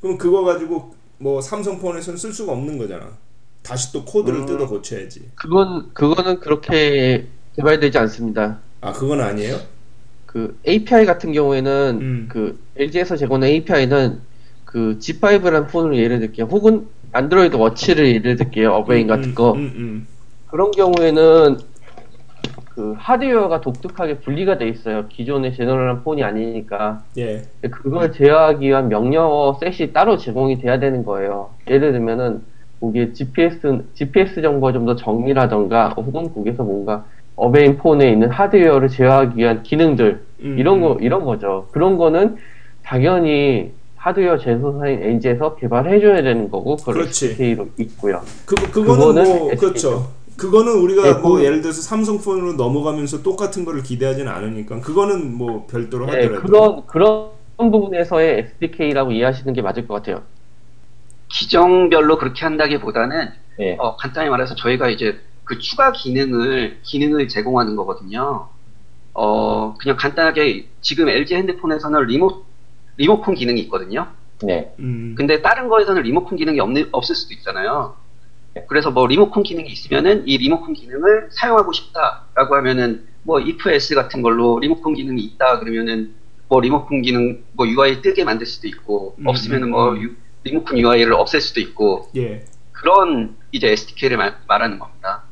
[0.00, 3.16] 그럼 그거 가지고 뭐 삼성폰에서는 쓸 수가 없는 거잖아.
[3.62, 4.46] 다시 또 코드를 음.
[4.46, 5.30] 뜯어 고쳐야지.
[5.34, 8.60] 그건 그거는 그렇게 개발되지 않습니다.
[8.80, 9.58] 아 그건 아니에요?
[10.26, 12.28] 그 API 같은 경우에는 음.
[12.30, 14.20] 그 LG에서 제공하는 API는
[14.64, 16.46] 그 G5라는 폰을 예를 들게요.
[16.46, 18.72] 혹은 안드로이드 워치를 예를 들게요.
[18.72, 19.52] 어베인 같은 음, 거.
[19.52, 20.06] 음, 음.
[20.48, 21.58] 그런 경우에는
[22.76, 25.06] 그 하드웨어가 독특하게 분리가 돼 있어요.
[25.08, 27.02] 기존의 제너럴한 폰이 아니니까.
[27.16, 27.42] 예.
[27.70, 31.50] 그걸 제어하기 위한 명령어 셋이 따로 제공이 돼야 되는 거예요.
[31.68, 32.42] 예를 들면은
[32.80, 39.62] 거기에 GPS GPS 정보가 좀더 정밀하던가 혹은 거기서 뭔가 어베인 폰에 있는 하드웨어를 제어하기 위한
[39.62, 41.02] 기능들 음, 이런 거 음.
[41.02, 41.68] 이런 거죠.
[41.72, 42.36] 그런 거는
[42.82, 43.72] 당연히
[44.06, 47.26] 하드웨어 제조사인 LG에서 개발해줘야 되는 거고 그걸 그렇지.
[47.32, 48.22] SDK로 있고요.
[48.44, 49.48] 그거 그거는 그거는 뭐.
[49.56, 50.12] 그렇죠.
[50.36, 55.66] 그거는 우리가 네, 뭐 그- 예를 들어서 삼성폰으로 넘어가면서 똑같은 거를 기대하지는 않으니까 그거는 뭐
[55.68, 57.30] 별도로 네, 하더라도 그런 그런
[57.72, 60.22] 부분에서의 SDK라고 이해하시는 게 맞을 것 같아요.
[61.28, 63.76] 기종별로 그렇게 한다기보다는 네.
[63.80, 68.48] 어, 간단히 말해서 저희가 이제 그 추가 기능을 기능을 제공하는 거거든요.
[69.14, 72.45] 어 그냥 간단하게 지금 LG 핸드폰에서는 리모
[72.96, 74.08] 리모컨 기능이 있거든요.
[74.42, 74.74] 네.
[74.78, 77.96] 음, 근데 다른 거에서는 리모컨 기능이 없는, 없을 수도 있잖아요.
[78.68, 84.22] 그래서 뭐 리모컨 기능이 있으면은 이 리모컨 기능을 사용하고 싶다라고 하면은 뭐 if else 같은
[84.22, 86.14] 걸로 리모컨 기능이 있다 그러면은
[86.48, 90.02] 뭐 리모컨 기능 뭐 UI 뜨게 만들 수도 있고 음, 없으면은 음, 뭐 음.
[90.02, 92.44] 유- 리모컨 UI를 없앨 수도 있고 예.
[92.72, 95.24] 그런 이제 SDK를 말, 말하는 겁니다.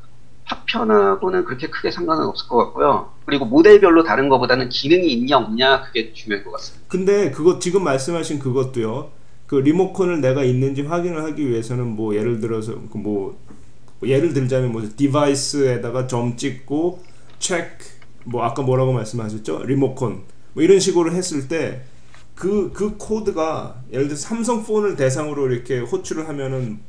[0.44, 3.10] 파편화하고는 그렇게 크게 상관은 없을 것 같고요.
[3.24, 6.84] 그리고 모델별로 다른 것보다는 기능이 있냐 없냐 그게 중요할 것 같습니다.
[6.88, 9.10] 근데 그거 지금 말씀하신 그것도요.
[9.46, 13.38] 그 리모컨을 내가 있는지 확인을 하기 위해서는 뭐 예를 들어서 그뭐
[14.02, 17.02] 예를 들자면 뭐 device에다가 점 찍고
[17.38, 17.84] 체크
[18.24, 19.64] 뭐 아까 뭐라고 말씀하셨죠?
[19.64, 21.82] 리모컨 뭐 이런 식으로 했을 때
[22.34, 26.80] 그그 코드가 예를 들어서 삼성 폰을 대상으로 이렇게 호출을 하면은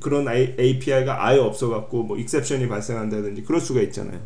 [0.00, 4.20] 그런 API가 아예 없어갖고 뭐 exception이 발생한다든지 그럴 수가 있잖아요.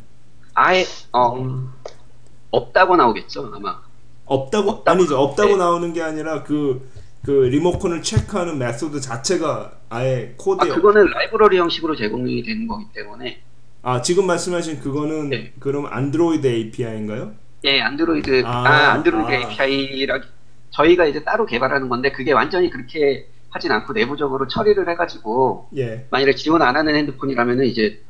[0.54, 1.70] 아예 어, 음,
[2.50, 3.80] 없다고 나오겠죠 아마.
[4.24, 5.56] 없다고 없다고 아니죠 없다고 네.
[5.56, 6.86] 나오는 게 아니라 그
[7.26, 13.42] 그 리모컨을 체크하는 method 자체가 아예 아, 코드에 그거는 라이브러리 형식으로 제공이 되는 거기 때문에
[13.82, 15.52] 아 지금 말씀하신 그거는 네.
[15.58, 17.34] 그럼 안드로이드 API인가요?
[17.64, 19.64] 예 안드로이드 아, 아, 안드로이드 아.
[19.64, 20.20] API라
[20.70, 26.06] 저희가 이제 따로 개발하는 건데 그게 완전히 그렇게 하진 않고 내부적으로 처리를 해가지고 예.
[26.10, 28.00] 만약에 지원 안 하는 핸드폰이라면은 이제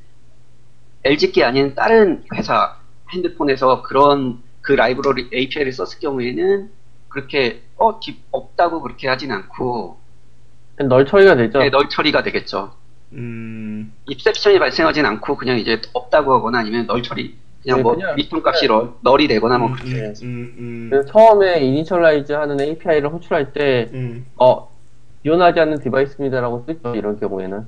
[1.04, 2.76] LG께 아닌 다른 회사
[3.12, 6.68] 핸드폰에서 그런 그 라이브러리 API를 썼을 경우에는
[7.08, 9.98] 그렇게 어 기- 없다고 그렇게 하진 않고
[10.88, 11.60] null 처리가 되죠.
[11.60, 12.72] 네, null 처리가 되겠죠.
[13.12, 13.92] 음.
[14.06, 18.66] exception이 발생하진 않고 그냥 이제 없다고 하거나 아니면 null 처리 그냥 네, 뭐 return 값이
[18.66, 23.88] null, null이 되거나 뭐 음, 그렇게 음, 음, 음, 처음에 initialize 하는 API를 호출할 때,
[23.92, 24.26] 음.
[24.36, 24.68] 어,
[25.22, 27.64] 지원하지 않는 device입니다라고 쓰죠, 이런 경우에는.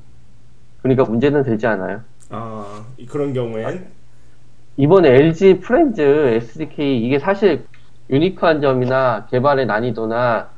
[0.82, 2.02] 그러니까 문제는 되지 않아요.
[2.30, 3.92] 아 이- 그런 경우엔
[4.76, 7.66] 이번에 LG 프렌즈 SDK, 이게 사실
[8.10, 10.50] unique한 점이나 개발의 난이도나,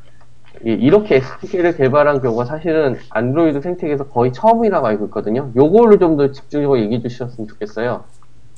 [0.66, 5.52] 이- 이렇게 SDK를 개발한 경우가 사실은 안드로이드 생태계에서 거의 처음이라고 알고 있거든요.
[5.56, 8.04] 요거를 좀 더 집중적으로 얘기해 주셨으면 좋겠어요.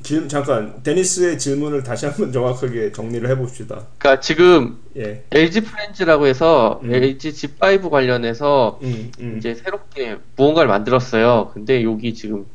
[0.02, 3.86] 질, 잠깐 데니스의 질문을 다시 한번 정확하게 정리를 해봅시다.
[3.98, 5.24] 그러니까 지금 예.
[5.30, 6.92] LG 프렌즈라고 해서 음.
[6.92, 9.36] LG G5 관련해서 음, 음.
[9.38, 11.50] 이제 새롭게 무언가를 만들었어요.
[11.54, 12.46] 근데 여기 지금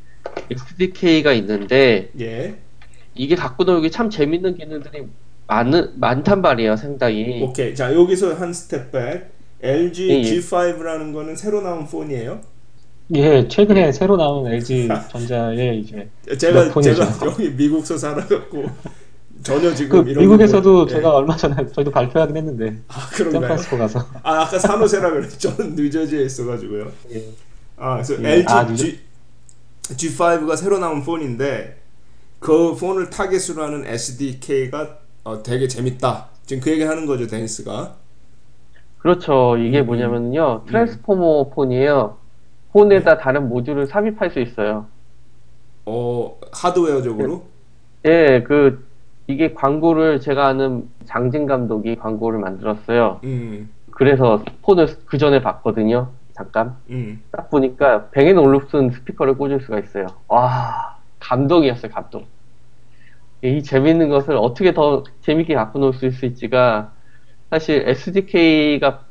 [0.52, 2.56] SDK가 있는데 예.
[3.16, 5.08] 이게 갖고 놀기 참 재밌는 기능들이
[5.48, 7.42] 많은 많단 말이에요, 상당히.
[7.42, 7.74] 오케이.
[7.74, 9.38] 자 여기서 한 step back.
[9.62, 10.22] LG 예, 예.
[10.22, 12.42] G5라는 거는 새로 나온 폰이에요.
[13.15, 16.72] 예, 최근에 새로 나온 LG 전자의 이제 제가?
[16.82, 18.65] 제가 여기 미국서 살아갖고
[19.43, 20.96] 전혀 그 지금 이런 미국에서도 거- 예.
[20.96, 23.41] 제가 얼마 전에 저희도 발표하긴 했는데 아 그런가요?
[23.41, 25.56] 샌프란시스코 가서 아 아까 산호세라 그랬죠.
[25.56, 26.91] 저는 뉴저지에 있어가지고요.
[27.13, 27.24] 예.
[27.78, 28.30] 아 그래서 예.
[28.34, 29.00] LG 아, 뉴저- G
[30.17, 31.78] G5가 새로 나온 폰인데
[32.39, 36.28] 그 폰을 target으로 하는 SDK가 어, 되게 재밌다.
[36.46, 37.96] 지금 그 얘기 하는 거죠, 데니스가.
[39.00, 39.56] 그렇죠.
[39.58, 39.86] 이게 음.
[39.86, 40.63] 뭐냐면요.
[40.67, 42.17] 트랜스포머 폰이에요.
[42.72, 44.88] 폰에다 다른 모듈을 삽입할 수 있어요.
[45.86, 47.52] 어, 하드웨어적으로.
[48.06, 48.88] 예, 그,
[49.28, 53.20] 이게 광고를 제가 아는 장진 감독이 광고를 만들었어요.
[53.24, 56.14] 음, 그래서 폰을 그 전에 봤거든요.
[56.34, 56.78] 잠깐.
[56.90, 57.24] 음.
[57.32, 60.08] 딱 보니까 뱅앤 올룹슨 스피커를 꽂을 수가 있어요.
[60.28, 62.28] 와, 감동이었어요, 감동.
[63.44, 66.94] 이 재밌는 것을 어떻게 더 재밌게 갖고 놀 수 있을지가
[67.52, 69.07] 사실 SDK가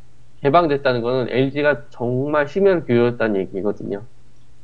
[0.46, 4.02] 개방됐다는 거는 LG가 정말 심혈을 기울였다는 얘기거든요.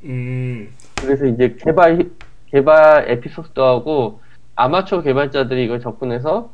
[0.05, 0.69] 음,
[1.01, 2.09] 그래서 이제 개발
[2.51, 4.21] 개발 에피소드도 하고
[4.55, 6.51] 아마추어 개발자들이 이걸 접근해서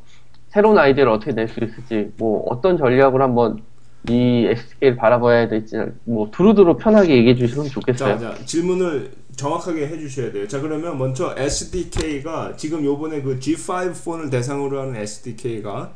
[0.48, 3.60] 새로운 아이디어를 어떻게 낼 수 있을지 뭐 어떤 전략으로 한번
[4.08, 8.18] 이 SDK를 바라봐야 될지 뭐 두루두루 편하게 얘기해 주시면 좋겠어요.
[8.18, 10.48] 자, 자, 질문을 정확하게 해주셔야 돼요.
[10.48, 15.92] 자, 그러면 먼저 SDK가 지금 요번에 그 G5 폰을 대상으로 하는 SDK가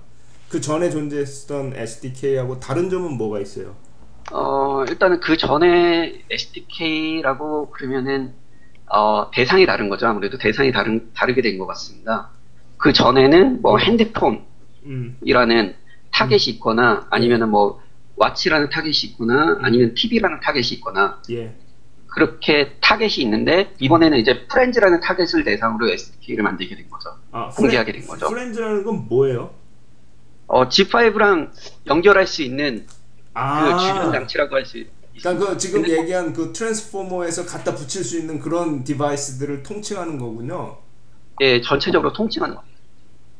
[0.52, 3.74] 그 전에 존재했던 SDK하고 다른 점은 뭐가 있어요?
[4.30, 8.34] 어, 일단은 그 전에 SDK라고 그러면은,
[8.86, 10.06] 어, 대상이 다른 거죠.
[10.08, 12.28] 아무래도 대상이 다른, 다르게 된 것 같습니다.
[12.76, 14.44] 그 전에는 뭐 핸드폰이라는
[14.84, 15.74] 음,
[16.10, 17.80] 타겟이 있거나 아니면은 뭐
[18.16, 21.54] watch라는 target이 있거나 아니면 TV라는 타겟이 있거나 예.
[22.08, 27.10] 그렇게 타겟이 있는데 이번에는 이제 프렌즈라는 target을 대상으로 SDK를 만들게 된 거죠.
[27.30, 28.28] 아, 공개하게 된 거죠.
[28.28, 29.61] 프렌즈라는 건 뭐예요?
[30.46, 31.50] 어, G5랑
[31.86, 32.86] 연결할 수 있는
[33.34, 35.02] 아, 그 주변 장치라고 할 수 있습니다.
[35.22, 40.78] 그러니까 그 지금 근데- 얘기한 그 트랜스포머에서 갖다 붙일 수 있는 그런 device들을 통칭하는 거군요.
[41.40, 42.68] 예, 전체적으로 통칭하는 거예요.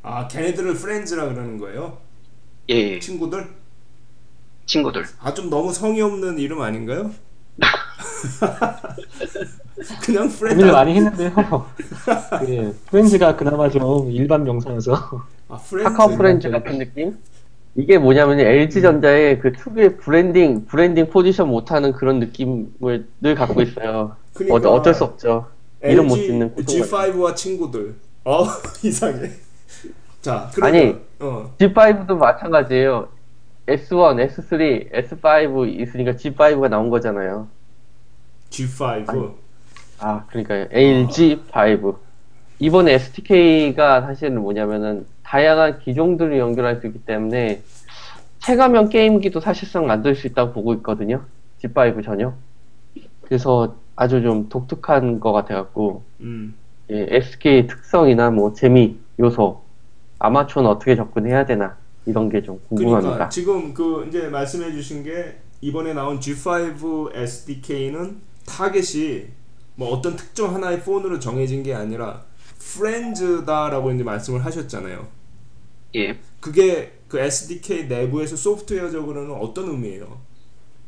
[0.03, 1.99] 아, 걔네들을 Friends라 그러는 거예요?
[2.71, 3.49] 예, 예, 친구들?
[4.67, 5.05] 친구들.
[5.21, 7.11] 아, 좀 너무 성의 없는 이름 아닌가요?
[10.05, 10.57] 그냥 Friends.
[10.57, 11.33] 고민을 많이 했는데요.
[12.49, 15.91] 예, Friends가 그나마 좀 일반 명사여서 아, Friends.
[15.91, 17.19] 카카오 프렌즈 같은 느낌?
[17.75, 24.17] 이게 뭐냐면 LG전자의 그 특유의 branding, branding 포지션 못하는 그런 느낌을 늘 갖고 있어요.
[24.33, 25.47] 그러니까 어, 어쩔 수 없죠.
[25.83, 26.83] 이름 못 짓는 고통을.
[26.83, 27.95] G5와 친구들.
[28.25, 28.45] 어,
[28.83, 29.31] 이상해.
[30.23, 30.97] 자, 그러면 아니.
[31.21, 31.55] 어.
[31.59, 33.09] G5도 마찬가지예요.
[33.67, 37.49] S1, S3, S5 있으니까 G5가 나온 거잖아요.
[38.51, 39.35] G5.
[39.99, 40.69] 아, 그러니까요.
[40.69, 41.97] LG5.
[42.63, 47.61] 이번에 SDK가 사실은 뭐냐면은 다양한 기종들을 연결할 수 있기 때문에
[48.39, 51.25] 체감형 게임기도 사실상 만들 수 있다고 보고 있거든요.
[51.61, 52.33] G5 전혀.
[53.23, 56.55] 그래서 아주 좀 독특한 것 같아갖고 음.
[56.91, 59.61] 예, SK 특성이나 뭐 재미 요소
[60.21, 63.01] 아마추어는 어떻게 접근해야 되나 이런 게 좀 궁금합니다.
[63.01, 69.25] 그러니까 지금 그 이제 말씀해 주신 게 이번에 나온 G5 SDK는 타겟이
[69.75, 72.23] 뭐 어떤 특정 하나의 폰으로 정해진 게 아니라
[72.75, 75.09] 프렌즈다라고 이제 말씀을 하셨잖아요.
[75.97, 76.19] 예.
[76.41, 80.21] 그게 그 SDK 내부에서 소프트웨어적으로는 어떤 의미예요?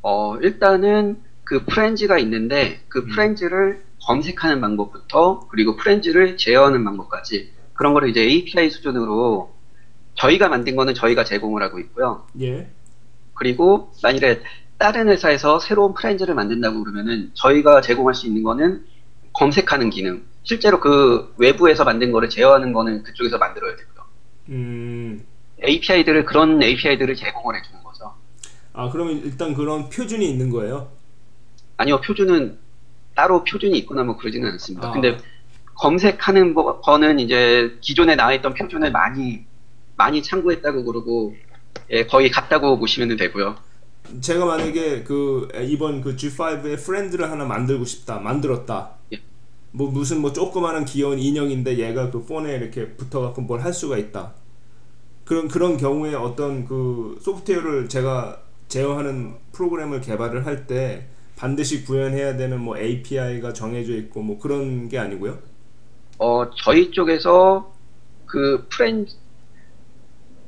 [0.03, 3.09] 어, 일단은 그 프렌즈가 있는데 그 음.
[3.09, 9.53] 프렌즈를 검색하는 방법부터 그리고 프렌즈를 제어하는 방법까지 그런 거를 이제 API 수준으로
[10.15, 12.27] 저희가 만든 거는 저희가 제공을 하고 있고요.
[12.41, 12.71] 예.
[13.35, 14.41] 그리고 만일에
[14.79, 18.85] 다른 회사에서 새로운 프렌즈를 만든다고 그러면은 저희가 제공할 수 있는 거는
[19.33, 20.23] 검색하는 기능.
[20.45, 24.05] 실제로 그 외부에서 만든 거를 제어하는 거는 그쪽에서 만들어야 되고요.
[24.51, 25.27] 음.
[25.63, 28.15] API들을 그런 API들을 제공을 해주는 거죠.
[28.73, 30.91] 아 그러면 일단 그런 표준이 있는 거예요?
[31.79, 32.59] 아니요, 표준은
[33.15, 34.89] 따로 표준이 있거나 뭐 그러지는 않습니다.
[34.89, 34.93] 아.
[34.93, 35.19] 근데
[35.77, 39.45] 검색하는 거, 거는 이제 기존에 나와 있던 표준을 많이
[39.97, 41.35] 많이 참고했다고 그러고
[41.91, 43.57] 예, 거의 같다고 보시면 되고요.
[44.21, 48.91] 제가 만약에 그 이번 그 G5의 friend를 하나 만들고 싶다, 만들었다.
[49.75, 49.77] 예.
[49.77, 54.35] 뭐 무슨 뭐 조그마한 귀여운 인형인데 얘가 그 폰에 이렇게 붙어갖고 뭘 할 수가 있다.
[55.25, 62.61] 그런 그런 경우에 어떤 그 소프트웨어를 제가 제어하는 프로그램을 개발을 할 때 반드시 구현해야 되는
[62.61, 65.39] 뭐 API가 정해져 있고 뭐 그런 게 아니고요.
[66.19, 67.73] 어, 저희 쪽에서
[68.27, 69.07] 그 프렌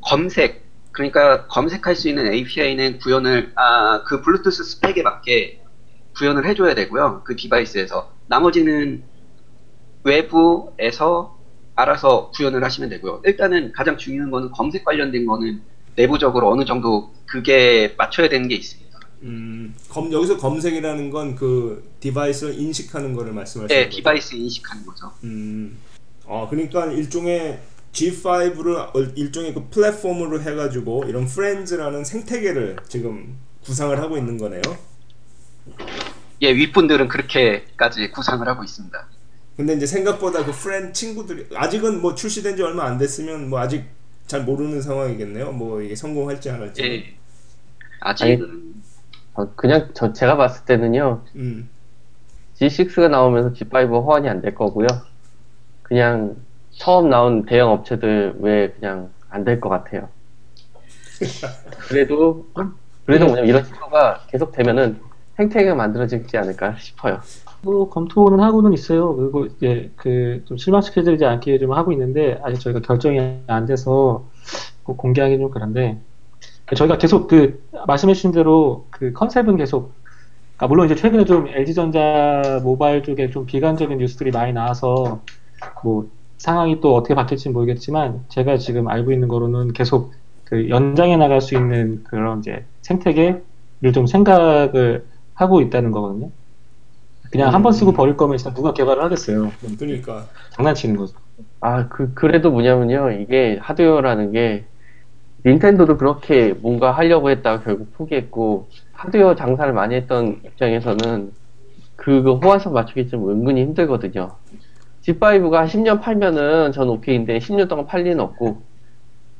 [0.01, 5.62] 검색 그러니까 검색할 수 있는 API는 구현을 아, 그 블루투스 스펙에 맞게
[6.17, 7.23] 구현을 해줘야 되고요.
[7.25, 9.05] 그 device에서 나머지는
[10.07, 11.37] 외부에서
[11.75, 13.23] 알아서 구현을 하시면 되고요.
[13.25, 15.61] 일단은 가장 중요한 거는 검색 관련된 거는
[15.97, 18.87] 내부적으로 어느 정도 그게 맞춰야 되는 게 있습니다.
[19.23, 23.97] 음, 검, 여기서 검색이라는 건 그 device를 인식하는 거를 말씀하시는 네, 거죠?
[23.97, 25.12] device 인식하는 거죠.
[25.25, 25.79] 음,
[26.25, 27.59] 어, 그러니까 일종의
[27.92, 34.62] G5를 일종의 그 플랫폼으로 해가지고 이런 Friends라는 생태계를 지금 구상을 하고 있는 거네요.
[36.42, 39.09] 예, 윗분들은 그렇게까지 구상을 하고 있습니다.
[39.57, 43.85] 근데 이제 생각보다 그 프렌 친구들이 아직은 뭐 출시된 지 얼마 안 됐으면 뭐 아직
[44.27, 45.53] 잘 모르는 상황이겠네요.
[45.53, 46.83] 뭐 이게 성공할지 안 할지.
[46.83, 47.16] 예.
[48.01, 48.75] 아직은
[49.35, 51.25] 어, 그냥 저 제가 봤을 때는요.
[51.37, 51.71] 음.
[52.59, 54.87] G6가 나오면서 G5 호환이 안 될 거고요.
[55.83, 56.37] 그냥
[56.73, 60.09] 처음 나온 대형 업체들 왜 그냥 안 될 것 같아요.
[61.88, 62.47] 그래도
[63.07, 65.01] 그래도 뭐냐면 이런 시도가 계속 되면은
[65.37, 67.21] 생태계가 만들어지지 않을까 싶어요.
[67.62, 69.14] 뭐 검토는 하고는 있어요.
[69.16, 74.29] 그리고 이제 그 좀 실망시켜드리지 않게 좀 하고 있는데 아직 저희가 결정이 안 돼서
[74.85, 76.01] 꼭 공개하기 좀 그런데
[76.77, 79.95] 저희가 계속 그 말씀해주신 대로 그 컨셉은 계속
[80.57, 85.23] 그러니까 물론 이제 최근에 좀 LG전자 모바일 쪽에 좀 비관적인 뉴스들이 많이 나와서
[85.85, 90.12] 뭐 상황이 또 어떻게 바뀔지 모르겠지만 제가 지금 알고 있는 거로는 계속
[90.45, 93.42] 그 연장해 나갈 수 있는 그런 이제 생태계를
[93.95, 96.31] 좀 생각을 하고 있다는 거거든요.
[97.31, 99.53] 그냥 한번 쓰고 버릴 거면 진짜 누가 개발을 하겠어요.
[99.79, 101.15] 그러니까 장난치는 거죠.
[101.61, 103.11] 아, 그, 그래도 뭐냐면요.
[103.23, 104.65] 이게 하드웨어라는 게
[105.45, 111.33] 닌텐도도 그렇게 뭔가 하려고 했다가 결국 포기했고 하드웨어 장사를 많이 했던 입장에서는
[111.97, 114.37] 그거 호환성 맞추기 좀 은근히 힘들거든요.
[115.03, 118.62] G5가 한 10년 팔면은 전 오케이인데 10년 동안 팔 리는 없고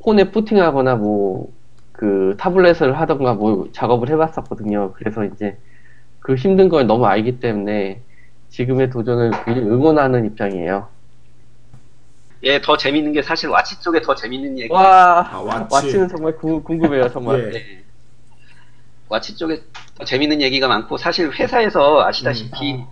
[0.01, 1.57] 폰에 푸팅하거나 뭐
[1.97, 4.93] 그 타블렛을 하던가 뭐 작업을 해봤었거든요.
[4.93, 5.57] 그래서 이제
[6.27, 8.03] 그 힘든 걸 너무 알기 때문에
[8.51, 10.89] 지금의 도전을 굉장히 응원하는 입장이에요.
[12.43, 14.73] 예, 더 재밌는 게 사실 와치 쪽에 더 재밌는 얘기.
[14.73, 15.73] 와, 아, 와치.
[15.73, 17.53] 와치는 정말 구- 궁금해요, 정말.
[17.55, 17.57] 예.
[17.57, 17.85] 예.
[19.09, 19.61] 와치 쪽에
[19.97, 22.87] 더 재밌는 얘기가 많고 사실 회사에서 아시다시피 음,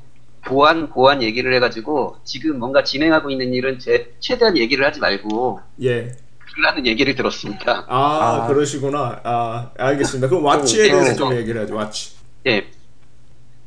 [0.45, 6.13] 보안 보안 얘기를 해가지고 지금 뭔가 진행하고 있는 일은 제 최대한 얘기를 하지 말고 예.
[6.55, 7.85] 그러는 얘기를 들었습니다.
[7.89, 8.47] 아, 아.
[8.47, 9.21] 그러시구나.
[9.25, 10.29] 아 알겠습니다.
[10.29, 11.15] 그럼 와치에 예, 대해서 예.
[11.17, 11.75] 좀 얘기를 하죠.
[11.75, 12.15] 와치.
[12.47, 12.71] 예.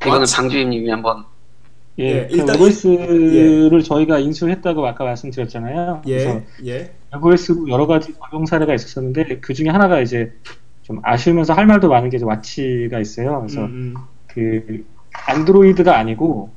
[0.01, 0.25] 이거는.
[0.35, 1.25] 방주임님이 한번
[1.99, 6.01] 예, 예, 그 일단 OS를 저희가 인수했다고 아까 말씀드렸잖아요.
[6.03, 6.71] 그래서 예.
[6.71, 6.91] 예.
[7.19, 10.31] OS로 여러 가지 적용 사례가 있었었는데 그 중에 하나가 이제
[10.83, 13.39] 좀 아쉬우면서 할 말도 많은 게 이제 watch가 있어요.
[13.39, 13.95] 그래서 음, 음.
[14.27, 14.85] 그
[15.27, 16.51] 안드로이드가 아니고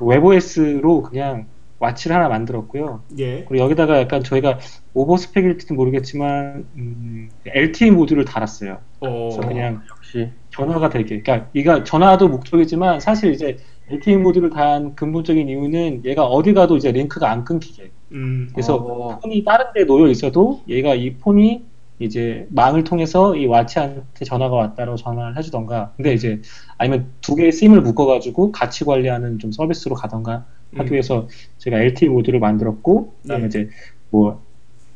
[0.00, 1.46] webOS로 그냥
[1.78, 3.02] watch를 하나 만들었고요.
[3.18, 3.44] 예.
[3.44, 4.58] 그리고 여기다가 약간 저희가
[4.94, 8.78] overspec일지도 모르겠지만 음, LTE 모듈을 달았어요.
[9.00, 9.28] 어.
[9.30, 10.30] 그래서 그냥 역시.
[10.56, 13.58] 전화가 되게, 그러니까 이가 전화도 목적이지만 사실 이제
[13.90, 17.90] LTE 모듈을 단 근본적인 이유는 얘가 어디 가도 이제 링크가 안 끊기게.
[18.12, 18.48] 음.
[18.52, 21.62] 그래서 어, 폰이 다른 데 놓여 있어도 얘가 이 폰이
[21.98, 25.92] 이제 망을 통해서 이 와치한테 전화가 왔다고 전화를 해주던가.
[25.96, 26.40] 근데 이제
[26.78, 30.92] 아니면 두 개의 심을 묶어가지고 같이 관리하는 좀 서비스로 가던가 하기 음.
[30.92, 33.46] 위해서 제가 LTE 모듈을 만들었고, 그다음에 예.
[33.46, 33.68] 이제
[34.10, 34.42] 뭐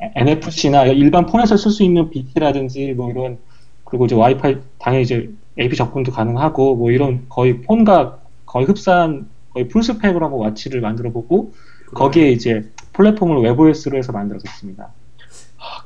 [0.01, 3.39] NFC나 일반 폰에서 쓸 수 있는 BT라든지 뭐 이런
[3.85, 9.69] 그리고 이제 와이파이 당연히 이제 AP 접근도 가능하고 뭐 이런 거의 폰과 거의 흡사한 거의
[9.69, 11.53] 풀스펙으로 한번 와치를 만들어 보고
[11.95, 14.89] 거기에 이제 플랫폼을 webOS로 해서 만들어졌습니다.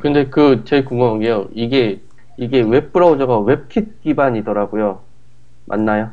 [0.01, 1.49] 근데 그 제일 궁금한 게요.
[1.55, 2.01] 이게
[2.37, 5.01] 이게 웹 브라우저가 WebKit 기반이더라고요.
[5.67, 6.11] 맞나요?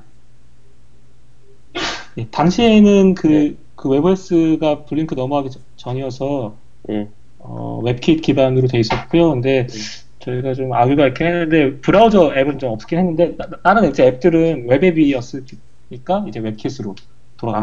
[2.17, 3.56] 예, 당시에는 그, 네.
[3.76, 6.56] 그 webOS가 Blink 넘어가기 전- 전이어서
[6.89, 7.08] 예.
[7.39, 9.32] 어, WebKit 기반으로 돼 있었고요.
[9.32, 9.74] 근데 네.
[10.21, 14.84] 저희가 좀 악유가 있긴 했는데 브라우저 앱은 좀 없긴 했는데 나- 다른 이제 앱들은 웹
[14.84, 16.95] 앱이었으니까 이제 WebKit으로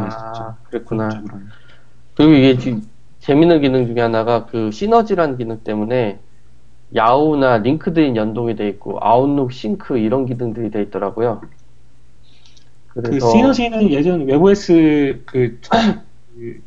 [0.09, 0.43] 있었죠.
[0.43, 1.09] 아, 그랬구나.
[1.09, 1.47] 기본적으로는.
[2.17, 2.83] 그리고 이게 지금
[3.21, 6.19] 재밌는 기능 중에 하나가 그 시너지라는 기능 때문에
[6.95, 11.43] Yahoo나 LinkedIn 연동이 돼 있고 Outlook sync 이런 기능들이 돼 있더라고요.
[12.89, 15.61] 그 그래서 시너지는 예전 webOS 그
[16.35, 16.61] 그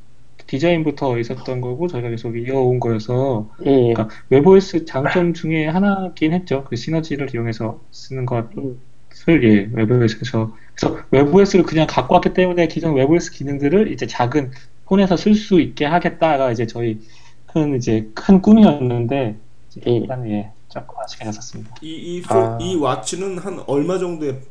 [0.52, 3.94] 디자인부터 있었던 거고 저희가 계속 이어온 거여서 예, 예.
[3.94, 6.66] 그러니까 webOS 장점 중에 하나긴 했죠.
[6.66, 13.32] 그 시너지를 이용해서 쓰는 것을 예, webOS에서 그래서 webOS를 그냥 갖고 왔기 때문에 기존 webOS
[13.32, 14.52] 기능들을 이제 작은
[14.86, 17.00] 폰에서 쓸 수 있게 하겠다가 이제 저희
[17.48, 19.38] 큰 이제 큰 꿈이었는데
[19.70, 19.92] 이제 예.
[19.92, 21.76] 일단 예 조금 아쉽게 됐었습니다.
[21.82, 22.58] 이, 이, 아.
[22.60, 24.42] 이 와치는 한 얼마 정도에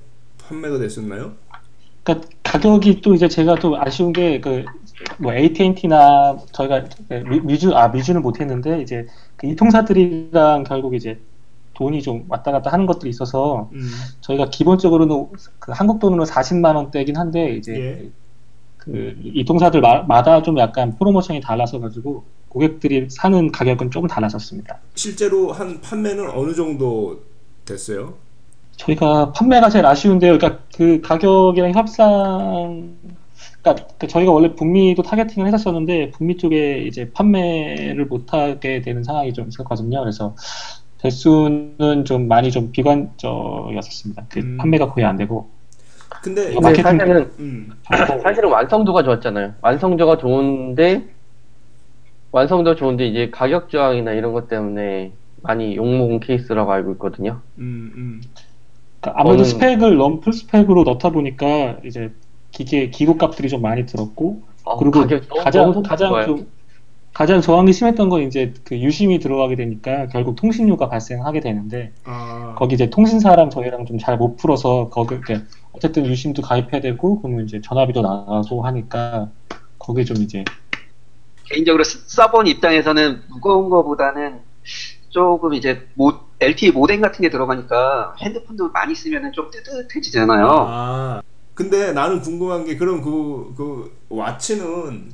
[0.49, 1.33] 판매가 됐었나요?
[2.05, 4.65] 그러니까 가격이 또 이제 제가 또 아쉬운 게 그
[5.19, 6.85] 뭐 AT&T나 저희가
[7.29, 11.19] 미- 미주 아 미주는 못했는데 이제 그 이통사들이랑 결국 이제
[11.75, 13.89] 돈이 좀 왔다 갔다 하는 것들이 있어서 음.
[14.21, 15.29] 저희가 기본적으로는
[15.59, 18.11] 그 한국 돈으로 40만 원대긴 한데 이제 예.
[18.77, 24.79] 그 이통사들마다 좀 약간 프로모션이 달라서 가지고 고객들이 사는 가격은 조금 달라졌습니다.
[24.95, 27.21] 실제로 한 판매는 어느 정도
[27.65, 28.15] 됐어요?
[28.77, 30.37] 저희가 판매가 제일 아쉬운데요.
[30.39, 32.97] 그러니까 그 가격이랑 협상,
[33.63, 39.49] 그러니까 그 저희가 원래 북미도 타겟팅을 했었었는데 북미 쪽에 이제 판매를 못하게 되는 상황이 좀
[39.49, 40.01] 있었거든요.
[40.01, 40.35] 그래서
[40.99, 44.25] 대수는 좀 많이 좀 비관적이었었습니다.
[44.29, 44.57] 그 음.
[44.59, 45.49] 판매가 거의 안 되고.
[46.23, 47.71] 근데 근데 마케팅- 사실은 음.
[48.23, 49.55] 사실은 완성도가 좋았잖아요.
[49.63, 51.05] 완성도가 좋은데
[52.33, 57.41] 완성도 좋은데 이제 가격 저항이나 이런 것 때문에 많이 욕먹은 케이스라고 알고 있거든요.
[57.59, 58.23] 음, 음.
[59.01, 62.11] 그러니까 아무래도 저는- 스펙을 럼플 스펙으로 넣다 보니까 이제
[62.53, 65.01] 기계 기구 값들이 좀 많이 들었고 어, 그리고
[65.43, 66.25] 가장 너무 가장 좋아요.
[66.27, 66.53] 좀
[67.13, 72.55] 가장 저항이 심했던 건 이제 그 유심이 들어가게 되니까 결국 통신료가 발생하게 되는데 아.
[72.57, 75.41] 거기 이제 통신사랑 저희랑 좀 잘 못 풀어서 거기 이렇게
[75.73, 79.31] 어쨌든 유심도 가입해야 되고 그러면 이제 전화비도 나가고 하니까
[79.79, 80.45] 거기 좀 이제
[81.45, 84.41] 개인적으로 스- 써본 입장에서는 무거운 거보다는
[85.11, 90.47] 조금 이제 모, LTE 모뎀 같은 게 들어가니까 핸드폰도 많이 쓰면 좀 뜨뜻해지잖아요.
[90.49, 91.23] 아.
[91.61, 95.13] 근데 나는 궁금한 게 그럼 그, 그 와치는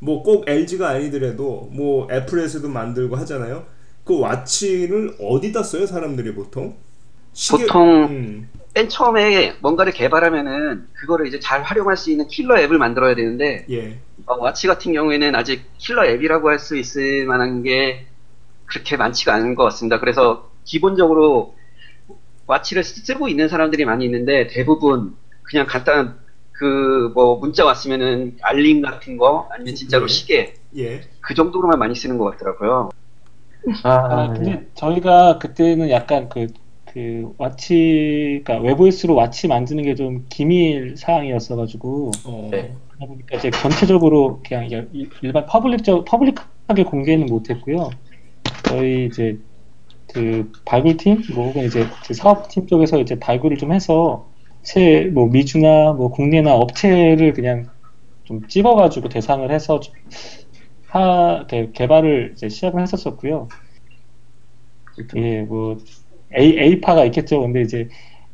[0.00, 3.66] 뭐 꼭 LG가 아니더라도 뭐 Apple에서도 만들고 하잖아요.
[4.04, 6.76] 그 watch를 어디다 써요 사람들이 보통?
[7.32, 8.50] 시계- 보통 음.
[8.74, 14.00] 맨 처음에 뭔가를 개발하면은 그거를 이제 잘 활용할 수 있는 killer app을 만들어야 되는데 예.
[14.26, 18.06] 어, watch 같은 경우에는 아직 killer app이라고 할 수 있을 만한 게
[18.66, 20.00] 그렇게 많지가 않은 것 같습니다.
[20.00, 21.56] 그래서 기본적으로
[22.46, 25.16] watch를 쓰고 있는 사람들이 많이 있는데 대부분
[25.50, 26.18] 그냥 간단한
[26.52, 30.12] 그 뭐 문자 왔으면은 알림 같은 거 아니면 진짜로 네.
[30.12, 31.00] 시계 예.
[31.20, 32.90] 그 정도로만 많이 쓰는 것 같더라고요.
[33.82, 36.46] 아, 아, 근데 저희가 그때는 약간 그,
[36.92, 42.48] 그 watch, 그러니까 webOS로 watch 만드는 게 좀 기밀 사항이었어가지고, 어.
[42.52, 42.74] 네.
[42.88, 47.90] 그러다 보니까 이제 전체적으로 그냥 일- 일반 public적, public하게 공개는 못했고요.
[48.68, 49.38] 저희 이제
[50.12, 54.29] 그 발굴 팀, 뭐 혹은 이제 그 사업팀 쪽에서 이제 발굴을 좀 해서
[54.62, 57.66] 새, 뭐 미주나 뭐 국내나 업체를 그냥
[58.24, 59.94] 좀 찍어가지고 대상을 해서 좀
[60.86, 63.48] 하, 개- 개발을 이제 시작을 했었었고요.
[65.16, 65.78] 예, 뭐
[66.38, 67.40] A, A파가 있겠죠.
[67.40, 67.88] 근데 이제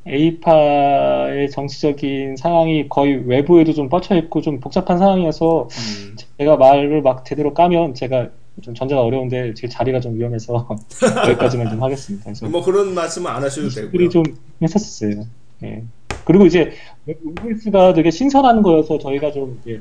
[0.06, 6.16] A파의 정치적인 상황이 거의 외부에도 좀 뻗쳐 있고 좀 복잡한 상황이어서 음.
[6.38, 8.30] 제가 말을 막 제대로 까면 제가
[8.62, 10.68] 좀 전제가 어려운데 제 자리가 좀 위험해서
[11.28, 12.24] 여기까지만 좀 하겠습니다.
[12.24, 14.08] 그래서 뭐 그런 말씀은 안 하셔도 되고요.
[14.08, 14.22] 좀
[14.62, 15.24] 했었어요.
[15.64, 15.84] 예.
[16.26, 16.72] 그리고 이제
[17.06, 19.80] 웹오스가 되게 신선한 거여서 저희가 좀 이제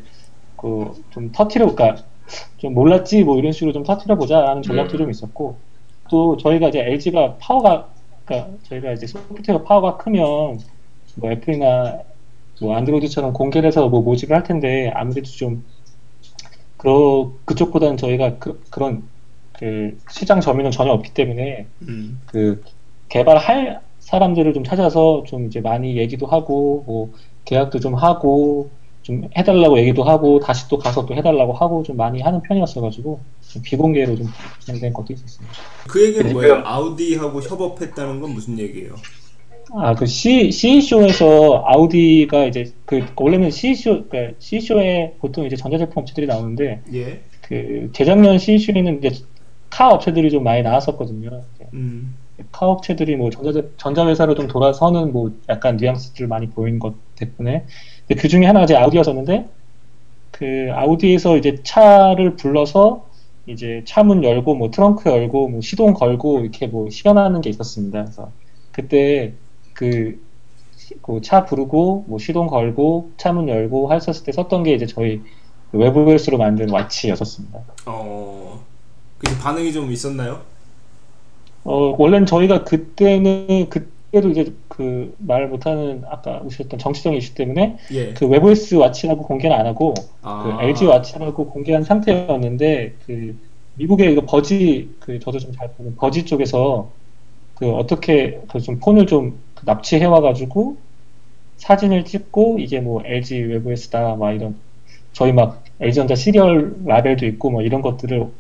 [0.57, 2.03] 그좀 터트려 그러니까
[2.57, 4.97] 좀 몰랐지 뭐 이런 식으로 좀 터트려 보자라는 전략도 음.
[4.99, 5.57] 좀 있었고
[6.09, 7.89] 또 저희가 이제 LG가 파워가
[8.25, 10.59] 그러니까 저희가 이제 소프트웨어 파워가 크면
[11.15, 11.99] 뭐 애플이나
[12.61, 15.63] 뭐 안드로이드처럼 공개를 해서 뭐 모집을 할 텐데 아무래도 좀
[16.77, 19.03] 그러 그쪽보다는 저희가 그, 그런
[19.53, 22.21] 그 시장 점유는 전혀 없기 때문에 음.
[22.27, 22.63] 그
[23.09, 27.11] 개발할 사람들을 좀 찾아서 좀 이제 많이 얘기도 하고 뭐
[27.43, 28.69] 계약도 좀 하고
[29.01, 33.61] 좀 해달라고 얘기도 하고 다시 또 가서 또 해달라고 하고 좀 많이 하는 편이었어가지고 좀
[33.63, 34.27] 비공개로 좀
[34.59, 35.55] 진행된 것도 있었습니다.
[35.87, 36.61] 그 얘기는 뭐예요?
[36.63, 38.95] 아우디하고 협업했다는 건 무슨 얘기예요?
[39.73, 46.81] 아그 C CE쇼에서 아우디가 이제 그 원래는 CE쇼 그러니까 CE쇼에 보통 이제 전자제품 업체들이 나오는데
[46.93, 47.21] 예.
[47.41, 49.23] 그 재작년 CE쇼에는 이제
[49.71, 51.41] 카 업체들이 좀 많이 나왔었거든요.
[51.73, 52.15] 음.
[52.51, 57.65] 카 업체들이 뭐 전자 전자회사로 좀 돌아서는 뭐 약간 뉘앙스들 많이 보이는 것 때문에
[58.07, 59.49] 근데 그 중에 하나가 이제 아우디였었는데
[60.31, 63.05] 그 아우디에서 이제 차를 불러서
[63.47, 68.03] 이제 차 문 열고 뭐 트렁크 열고 뭐 시동 걸고 이렇게 뭐 시연하는 게 있었습니다.
[68.03, 68.31] 그래서
[68.71, 69.33] 그때
[69.73, 70.19] 그
[71.23, 75.21] 차 부르고 뭐 시동 걸고 차 문 열고 했었을 때 썼던 게 이제 저희
[75.71, 77.59] 그 webOS로 만든 watch였었습니다.
[77.87, 78.63] 어.
[79.17, 80.41] 그 반응이 좀 있었나요?
[81.65, 88.13] 어, 원래는 저희가 그때는, 그때도 이제 그 말 못하는 아까 오셨던 정치적인 이슈 때문에 예.
[88.13, 90.43] 그 webOS watch라고 공개는 안 하고 아.
[90.59, 93.39] 그 LG 와치라고 공개한 상태였는데 그
[93.75, 96.93] 미국의 이거 버지 그 저도 좀 잘 보는 버지 쪽에서
[97.55, 100.77] 그 어떻게 그 좀 폰을 좀 납치해 와가지고
[101.57, 104.61] 사진을 찍고 이게 뭐 LG 웹OS다 막 이런
[105.13, 108.31] 저희 막 LG전자 시리얼 라벨도 있고 뭐 이런 것들을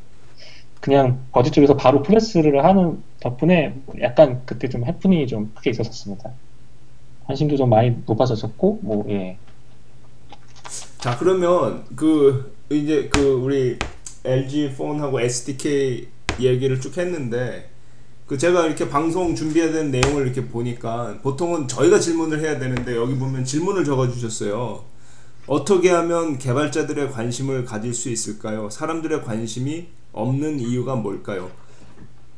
[0.85, 6.29] 그냥 버지 쪽에서 바로 프레스를 하는 덕분에 약간 그때 좀 해프닝이 좀 크게 있었습니다.
[7.25, 9.35] 관심도 좀 많이 높아졌었고 뭐 예.
[10.99, 13.79] 자 그러면 그 이제 그 우리
[14.23, 16.07] LG 폰하고 SDK
[16.39, 17.67] 얘기를 쭉 했는데
[18.27, 23.15] 그 제가 이렇게 방송 준비해야 되는 내용을 이렇게 보니까 보통은 저희가 질문을 해야 되는데 여기
[23.15, 24.83] 보면 질문을 적어 주셨어요.
[25.47, 28.69] 어떻게 하면 개발자들의 관심을 가질 수 있을까요?
[28.69, 31.51] 사람들의 관심이 없는 이유가 뭘까요?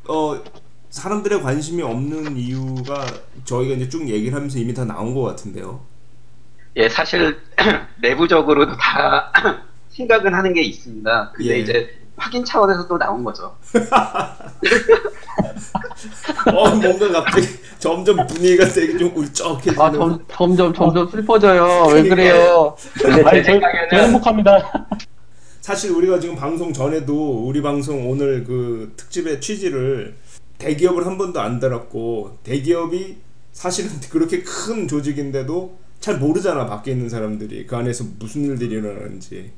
[0.10, 0.42] 어
[0.90, 3.06] 사람들의 관심이 없는 이유가
[3.46, 5.80] 저희가 이제 쭉 얘기를 하면서 이미 다 나온 것 같은데요.
[6.76, 7.38] 예, 사실
[8.02, 9.32] 내부적으로도 다
[9.90, 11.32] 생각은 하는 게 있습니다.
[11.36, 11.60] 근데 예.
[11.60, 13.56] 이제 확인 차원에서 또 나온 거죠.
[16.52, 17.48] 어 뭔가 갑자기
[17.78, 19.80] 점점 분위기가 되게 좀 울적해지는.
[19.80, 21.94] 아 점, 점점 점점 슬퍼져요.
[21.94, 22.02] 왜.
[22.04, 22.76] 그래요?
[23.00, 24.88] 제 저, 저 생각에는 행복합니다.
[25.68, 30.16] 사실 우리가 지금 방송 전에도 우리 방송 오늘 그 특집의 취지를
[30.60, 33.18] 대기업을 한 번도 안 달았고 대기업이
[33.52, 37.68] 사실은 그렇게 큰 조직인데도 잘 모르잖아 밖에 있는 사람들이.
[37.68, 39.52] 그 안에서 무슨 일들이 일어나는지.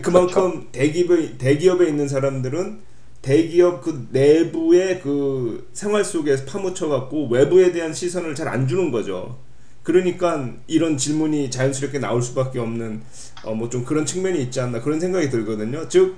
[0.00, 2.78] 그만큼 대기업에 대기업에 있는 사람들은
[3.20, 9.36] 대기업 그 내부의 그 생활 속에 파묻혀 갖고 외부에 대한 시선을 잘 안 주는 거죠.
[9.82, 13.02] 그러니까 이런 질문이 자연스럽게 나올 수밖에 없는
[13.42, 15.88] 어 뭐 좀 그런 측면이 있지 않나 그런 생각이 들거든요.
[15.88, 16.16] 즉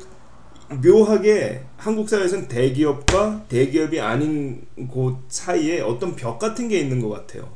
[0.84, 7.48] 묘하게 한국 사회에서는 대기업과 대기업이 아닌 곳 사이에 어떤 벽 같은 게 있는 것 같아요.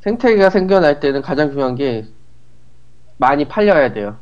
[0.00, 2.06] 생태계가 생겨날 때는 가장 중요한 게
[3.18, 4.18] 많이 팔려야 돼요.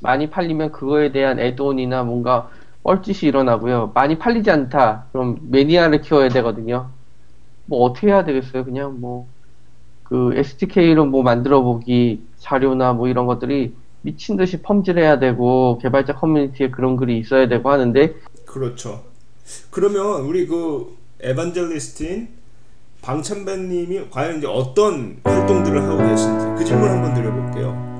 [0.00, 2.50] 많이 팔리면 그거에 대한 애돈이나 뭔가
[2.82, 3.92] 뻘짓이 일어나고요.
[3.94, 5.08] 많이 팔리지 않다.
[5.12, 6.92] 그럼 매니아를 키워야 되거든요.
[7.66, 8.64] 뭐 어떻게 해야 되겠어요?
[8.64, 9.28] 그냥 뭐
[10.04, 13.74] 그 SDK로 뭐 만들어 보기 자료나 뭐 이런 것들이
[14.06, 19.02] 미친 듯이 펌질해야 되고 개발자 커뮤니티에 그런 글이 있어야 되고 하는데 그렇죠.
[19.70, 22.28] 그러면 우리 그 에반젤리스트인
[23.02, 27.95] 방찬배님이 과연 이제 어떤 활동들을 하고 계신지 그 질문 한번 드려볼게요.